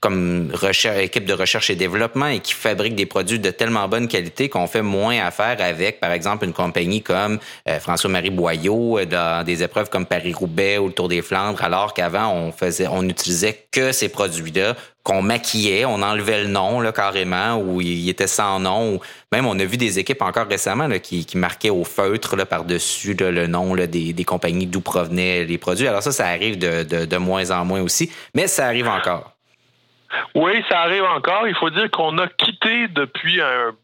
comme 0.00 0.50
recherche, 0.54 0.98
équipe 0.98 1.24
de 1.24 1.32
recherche 1.32 1.70
et 1.70 1.74
développement 1.74 2.28
et 2.28 2.38
qui 2.40 2.52
fabriquent 2.52 2.94
des 2.94 3.06
produits 3.06 3.40
de 3.40 3.50
tellement 3.50 3.88
bonne 3.88 4.06
qualité 4.06 4.48
qu'on 4.48 4.66
fait 4.66 4.82
moins 4.82 5.18
affaire 5.18 5.56
avec, 5.60 5.98
par 5.98 6.12
exemple, 6.12 6.44
une 6.44 6.52
compagnie 6.52 7.02
comme 7.02 7.38
euh, 7.68 7.80
François-Marie 7.80 8.30
Boyau 8.30 9.04
dans 9.04 9.44
des 9.44 9.62
épreuves 9.62 9.90
comme 9.90 10.06
Paris-Roubaix 10.06 10.78
ou 10.78 10.86
le 10.86 10.92
Tour 10.92 11.08
des 11.08 11.22
Flandres, 11.22 11.62
alors 11.64 11.94
qu'avant, 11.94 12.32
on 12.32 12.52
faisait, 12.52 12.86
on 12.86 13.02
n'utilisait 13.02 13.66
que 13.72 13.90
ces 13.92 14.08
produits-là 14.08 14.76
qu'on 15.02 15.22
maquillait, 15.22 15.84
on 15.84 16.02
enlevait 16.02 16.42
le 16.42 16.48
nom 16.48 16.80
là, 16.80 16.92
carrément, 16.92 17.56
ou 17.56 17.80
il 17.80 18.08
était 18.08 18.26
sans 18.26 18.60
nom. 18.60 18.96
Ou 18.96 19.00
même 19.32 19.46
on 19.46 19.58
a 19.58 19.64
vu 19.64 19.78
des 19.78 19.98
équipes 19.98 20.22
encore 20.22 20.46
récemment 20.46 20.86
là, 20.86 20.98
qui, 20.98 21.24
qui 21.24 21.38
marquaient 21.38 21.70
au 21.70 21.84
feutre 21.84 22.36
là, 22.36 22.44
par-dessus 22.44 23.14
le 23.14 23.46
nom 23.46 23.74
des, 23.74 24.12
des 24.12 24.24
compagnies 24.24 24.66
d'où 24.66 24.80
provenaient 24.80 25.44
les 25.44 25.58
produits. 25.58 25.88
Alors 25.88 26.02
ça, 26.02 26.12
ça 26.12 26.26
arrive 26.26 26.58
de, 26.58 26.82
de, 26.82 27.04
de 27.06 27.16
moins 27.16 27.50
en 27.50 27.64
moins 27.64 27.80
aussi, 27.80 28.10
mais 28.34 28.46
ça 28.48 28.66
arrive 28.66 28.86
encore. 28.86 29.37
Oui, 30.34 30.64
ça 30.68 30.80
arrive 30.80 31.04
encore. 31.04 31.46
Il 31.48 31.54
faut 31.54 31.70
dire 31.70 31.90
qu'on 31.90 32.18
a 32.18 32.28
quitté 32.28 32.88
depuis 32.88 33.40
un 33.40 33.74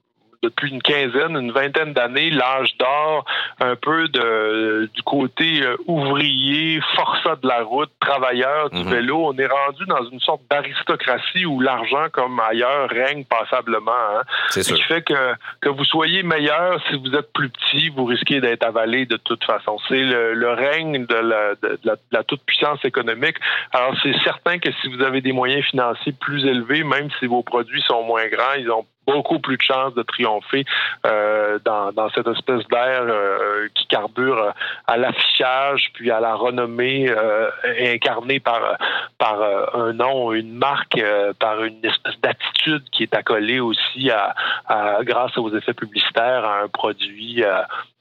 depuis 0.45 0.71
une 0.71 0.83
quinzaine, 0.83 1.37
une 1.37 1.53
vingtaine 1.53 1.93
d'années, 1.93 2.31
l'âge 2.31 2.77
d'or 2.79 3.25
un 3.61 3.77
peu 3.77 4.09
de, 4.09 4.91
du 4.95 5.03
côté 5.03 5.63
euh, 5.63 5.77
ouvrier, 5.87 6.81
forçat 6.95 7.37
de 7.37 7.49
la 7.49 7.63
route, 7.63 7.91
travailleur 8.01 8.71
du 8.71 8.85
mhm. 8.85 8.91
vélo. 8.91 9.27
On 9.27 9.39
est 9.39 9.47
rendu 9.47 9.85
dans 9.87 10.05
une 10.11 10.21
sorte 10.21 10.43
d'aristocratie 10.51 11.47
où 11.47 11.61
l'argent, 11.61 12.07
comme 12.13 12.39
ailleurs, 12.41 12.89
règne 12.91 13.25
passablement. 13.25 13.93
Hein. 13.93 14.23
C'est 14.51 14.63
Ce 14.63 14.75
qui 14.75 14.83
fait 14.83 15.03
que, 15.03 15.35
que 15.61 15.69
vous 15.69 15.85
soyez 15.85 16.23
meilleur, 16.23 16.81
si 16.89 16.97
vous 16.99 17.15
êtes 17.15 17.33
plus 17.33 17.49
petit, 17.49 17.89
vous 17.89 18.05
risquez 18.05 18.41
d'être 18.41 18.65
avalé 18.65 19.07
de 19.07 19.17
toute 19.17 19.45
façon. 19.45 19.79
C'est 19.89 20.03
le, 20.03 20.53
règne 20.53 21.07
de 21.07 21.15
la, 21.15 21.55
de, 21.55 21.79
la, 21.85 21.95
de 21.97 22.01
la 22.13 22.23
toute-puissance 22.23 22.85
économique. 22.85 23.37
Alors, 23.73 23.95
c'est 24.03 24.15
certain 24.23 24.59
que 24.59 24.71
si 24.81 24.89
vous 24.89 25.03
avez 25.03 25.21
des 25.21 25.33
moyens 25.33 25.65
financiers 25.65 26.13
plus 26.13 26.45
élevés, 26.45 26.85
même 26.85 27.09
si 27.19 27.27
vos 27.27 27.43
produits 27.43 27.83
sont 27.83 28.03
moins 28.03 28.27
grands, 28.29 28.55
ils 28.59 28.71
ont 28.71 28.87
beaucoup 29.07 29.39
plus 29.39 29.57
de 29.57 29.63
chances 29.63 29.95
de 29.95 30.03
triompher 30.03 30.65
euh, 31.07 31.59
dans, 31.65 31.93
dans, 31.93 32.09
cette 32.11 32.27
espèce 32.27 32.67
d'air 32.69 33.03
euh, 33.03 33.69
qui 33.75 33.87
carbure 33.87 34.53
à 34.87 34.97
l'affichage 34.97 35.91
puis 35.95 36.11
à 36.11 36.21
la 36.21 36.35
renommée 36.35 37.09
euh, 37.09 37.51
incarnée 37.81 38.41
par 38.41 38.79
par 39.19 39.41
euh, 39.41 39.67
un 39.75 39.93
nom, 39.93 40.33
une 40.33 40.53
marque, 40.53 40.99
euh, 40.99 41.33
par 41.39 41.63
une 41.65 41.85
espèce 41.85 42.19
d'attitude 42.21 42.85
qui 42.91 43.03
est 43.05 43.15
accolée 43.15 43.61
aussi 43.61 44.11
à, 44.11 44.35
à, 44.67 45.03
grâce 45.03 45.37
aux 45.39 45.55
effets 45.57 45.75
publicitaires 45.75 46.45
à 46.45 46.63
un 46.63 46.69
produit 46.69 47.43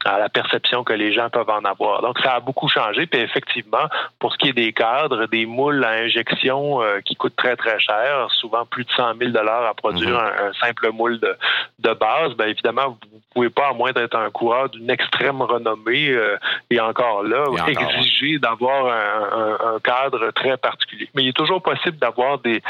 à 0.05 0.19
la 0.19 0.29
perception 0.29 0.83
que 0.83 0.93
les 0.93 1.13
gens 1.13 1.29
peuvent 1.29 1.49
en 1.49 1.63
avoir. 1.63 2.01
Donc, 2.01 2.19
ça 2.19 2.35
a 2.35 2.39
beaucoup 2.39 2.67
changé. 2.67 3.05
Puis 3.05 3.19
effectivement, 3.19 3.87
pour 4.19 4.33
ce 4.33 4.37
qui 4.37 4.49
est 4.49 4.53
des 4.53 4.73
cadres, 4.73 5.25
des 5.27 5.45
moules 5.45 5.83
à 5.83 5.91
injection 5.91 6.81
euh, 6.81 6.99
qui 7.01 7.15
coûtent 7.15 7.35
très, 7.35 7.55
très 7.55 7.79
cher, 7.79 8.27
souvent 8.31 8.65
plus 8.65 8.85
de 8.85 8.91
100 8.91 9.15
000 9.19 9.37
à 9.37 9.73
produire 9.73 10.19
mhm. 10.19 10.47
un, 10.47 10.53
simple 10.53 10.91
moule 10.91 11.19
de, 11.19 11.35
de 11.79 11.93
base, 11.93 12.33
bien 12.35 12.47
évidemment, 12.47 12.97
vous 13.11 13.19
pouvez 13.33 13.49
pas, 13.49 13.69
à 13.69 13.73
moins 13.73 13.91
d'être 13.91 14.15
un 14.15 14.29
coureur 14.29 14.69
d'une 14.69 14.89
extrême 14.89 15.41
renommée, 15.41 16.09
euh, 16.09 16.37
et 16.69 16.79
encore 16.79 17.23
là, 17.23 17.45
exiger 17.67 18.39
d'avoir 18.39 18.87
un, 18.87 19.75
un, 19.75 19.79
cadre 19.79 20.31
très 20.31 20.57
particulier. 20.57 21.09
Mais 21.15 21.23
il 21.23 21.29
est 21.29 21.37
toujours 21.37 21.61
possible 21.61 21.97
d'avoir 21.97 22.39
des, 22.39 22.61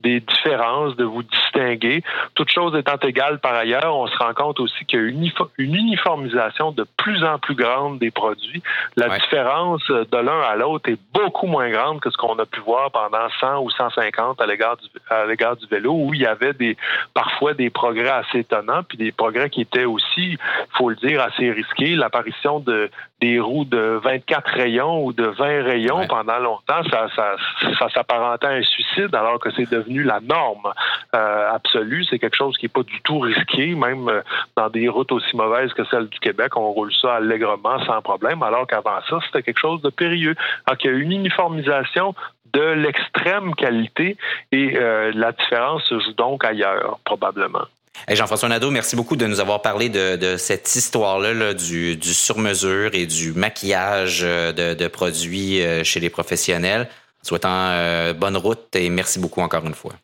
des 0.00 0.20
différences, 0.20 0.94
de 0.96 1.04
vous 1.04 1.22
distinguer. 1.22 2.02
Toutes 2.34 2.50
choses 2.50 2.76
étant 2.76 2.96
égales 3.02 3.38
par 3.38 3.54
ailleurs, 3.54 3.96
on 3.96 4.06
se 4.06 4.16
rend 4.18 4.34
compte 4.34 4.60
aussi 4.60 4.84
qu'il 4.84 5.00
y 5.00 5.02
a 5.02 5.06
une, 5.06 5.30
uniformisation 5.58 6.70
de 6.70 6.86
plus 6.96 7.24
en 7.24 7.38
plus 7.38 7.54
grande 7.54 7.98
des 7.98 8.10
produits. 8.10 8.62
La 8.96 9.18
différence 9.18 9.82
de 9.88 10.16
l'un 10.16 10.40
à 10.40 10.54
l'autre 10.56 10.90
est 10.90 10.98
beaucoup 11.12 11.46
moins 11.46 11.70
grande 11.70 12.00
que 12.00 12.10
ce 12.10 12.16
qu'on 12.16 12.38
a 12.38 12.46
pu 12.46 12.60
voir 12.60 12.90
pendant 12.90 13.28
100 13.40 13.62
ou 13.62 13.70
150 13.70 14.40
à 14.40 14.46
l'égard 14.46 14.76
du, 14.76 14.86
à 15.08 15.24
l'égard 15.26 15.56
du 15.56 15.66
vélo, 15.66 15.92
où 15.92 16.14
il 16.14 16.20
y 16.20 16.26
avait 16.26 16.52
des 16.52 16.76
parfois 17.14 17.54
des 17.54 17.70
progrès 17.70 18.10
assez 18.10 18.40
étonnants, 18.40 18.82
puis 18.82 18.98
des 18.98 19.12
progrès 19.12 19.50
qui 19.50 19.62
étaient 19.62 19.84
aussi, 19.84 20.32
il 20.32 20.38
faut 20.76 20.90
le 20.90 20.96
dire, 20.96 21.22
assez 21.22 21.50
risqués. 21.50 21.94
L'apparition 21.94 22.60
de 22.60 22.90
des 23.20 23.40
roues 23.40 23.64
de 23.64 23.98
24 24.04 24.46
rayons 24.50 25.04
ou 25.04 25.12
de 25.14 25.24
20 25.24 25.62
rayons 25.62 26.06
pendant 26.06 26.38
longtemps, 26.38 26.82
ça, 26.90 27.06
ça, 27.16 27.36
ça 27.78 27.88
s'apparentait 27.88 28.46
à 28.46 28.50
un 28.50 28.62
suicide, 28.62 29.14
alors 29.14 29.38
que 29.38 29.50
c'est 29.52 29.70
devenu 29.70 29.85
la 29.88 30.20
norme 30.20 30.72
euh, 31.14 31.50
absolue. 31.52 32.04
C'est 32.08 32.18
quelque 32.18 32.36
chose 32.36 32.56
qui 32.56 32.66
n'est 32.66 32.70
pas 32.70 32.82
du 32.82 33.00
tout 33.02 33.20
risqué, 33.20 33.74
même 33.74 34.08
euh, 34.08 34.20
dans 34.56 34.68
des 34.68 34.88
routes 34.88 35.12
aussi 35.12 35.36
mauvaises 35.36 35.72
que 35.72 35.84
celles 35.84 36.08
du 36.08 36.18
Québec, 36.18 36.56
on 36.56 36.70
roule 36.72 36.92
ça 37.00 37.16
allègrement 37.16 37.84
sans 37.84 38.02
problème, 38.02 38.42
alors 38.42 38.66
qu'avant 38.66 39.00
ça, 39.08 39.18
c'était 39.26 39.42
quelque 39.42 39.60
chose 39.60 39.82
de 39.82 39.90
périlleux. 39.90 40.34
Donc, 40.68 40.82
il 40.84 40.90
y 40.90 40.90
a 40.90 40.96
une 40.96 41.12
uniformisation 41.12 42.14
de 42.52 42.62
l'extrême 42.62 43.54
qualité 43.54 44.16
et 44.52 44.76
euh, 44.76 45.12
la 45.14 45.32
différence 45.32 45.84
se 45.84 45.98
joue 46.00 46.12
donc 46.14 46.44
ailleurs, 46.44 46.98
probablement. 47.04 47.64
Jean-François 48.10 48.50
Nadeau, 48.50 48.70
merci 48.70 48.94
beaucoup 48.94 49.16
de 49.16 49.26
nous 49.26 49.40
avoir 49.40 49.62
parlé 49.62 49.88
de, 49.88 50.36
cette 50.36 50.76
histoire-là 50.76 51.54
du, 51.54 51.98
sur-mesure 52.02 52.90
et 52.92 53.06
du 53.06 53.32
maquillage 53.32 54.20
de, 54.20 54.88
produits 54.88 55.62
chez 55.82 55.98
les 55.98 56.10
professionnels. 56.10 56.88
Souhaitant 57.26 57.70
euh, 57.72 58.12
bonne 58.12 58.36
route 58.36 58.76
et 58.76 58.88
merci 58.88 59.18
beaucoup 59.18 59.40
encore 59.40 59.66
une 59.66 59.74
fois. 59.74 59.94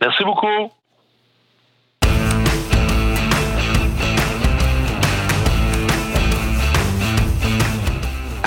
Merci 0.00 0.24
beaucoup. 0.24 0.72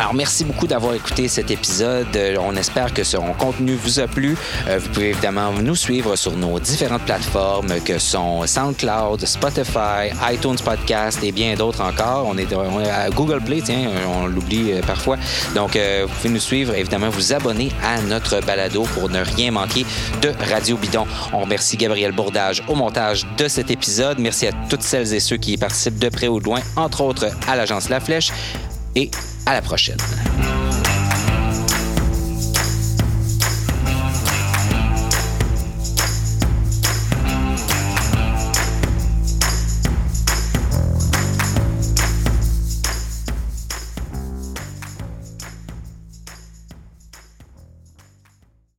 Alors, 0.05 0.13
merci 0.13 0.45
beaucoup 0.45 0.67
d'avoir 0.67 0.93
écouté 0.93 1.27
cet 1.27 1.49
épisode. 1.49 2.15
Euh, 2.15 2.35
on 2.39 2.55
espère 2.55 2.93
que 2.93 3.03
ce 3.03 3.17
contenu 3.39 3.73
vous 3.73 3.99
a 3.99 4.05
plu. 4.05 4.37
Euh, 4.67 4.77
vous 4.77 4.89
pouvez 4.89 5.09
évidemment 5.09 5.51
nous 5.51 5.75
suivre 5.75 6.15
sur 6.15 6.37
nos 6.37 6.59
différentes 6.59 7.01
plateformes 7.01 7.81
que 7.83 7.97
sont 7.97 8.45
SoundCloud, 8.45 9.25
Spotify, 9.25 10.13
iTunes 10.31 10.57
Podcast 10.63 11.23
et 11.23 11.31
bien 11.31 11.55
d'autres 11.55 11.81
encore. 11.81 12.27
On 12.27 12.37
est, 12.37 12.53
à 12.53 13.09
Google 13.09 13.41
Play, 13.41 13.61
tiens, 13.65 13.89
on 14.07 14.27
l'oublie 14.27 14.73
euh, 14.73 14.81
parfois. 14.83 15.17
Donc, 15.55 15.75
vous 15.75 16.13
pouvez 16.13 16.29
nous 16.29 16.39
suivre, 16.39 16.75
évidemment, 16.75 17.09
vous 17.09 17.33
abonner 17.33 17.71
à 17.83 17.99
notre 18.01 18.41
balado 18.41 18.83
pour 18.93 19.09
ne 19.09 19.21
rien 19.21 19.49
manquer 19.49 19.87
de 20.21 20.31
Radio 20.51 20.77
Bidon. 20.77 21.07
On 21.33 21.39
remercie 21.39 21.77
Gabriel 21.77 22.11
Bourdage 22.11 22.61
au 22.67 22.75
montage 22.75 23.25
de 23.39 23.47
cet 23.47 23.71
épisode. 23.71 24.19
Merci 24.19 24.45
à 24.45 24.51
toutes 24.69 24.83
celles 24.83 25.15
et 25.15 25.19
ceux 25.19 25.37
qui 25.37 25.53
y 25.53 25.57
participent 25.57 25.97
de 25.97 26.09
près 26.09 26.27
ou 26.27 26.39
de 26.39 26.45
loin, 26.45 26.59
entre 26.75 27.01
autres 27.01 27.25
à 27.47 27.55
l'agence 27.55 27.89
La 27.89 27.99
Flèche. 27.99 28.31
Et 28.95 29.11
à 29.45 29.53
la 29.53 29.61
prochaine. 29.61 29.97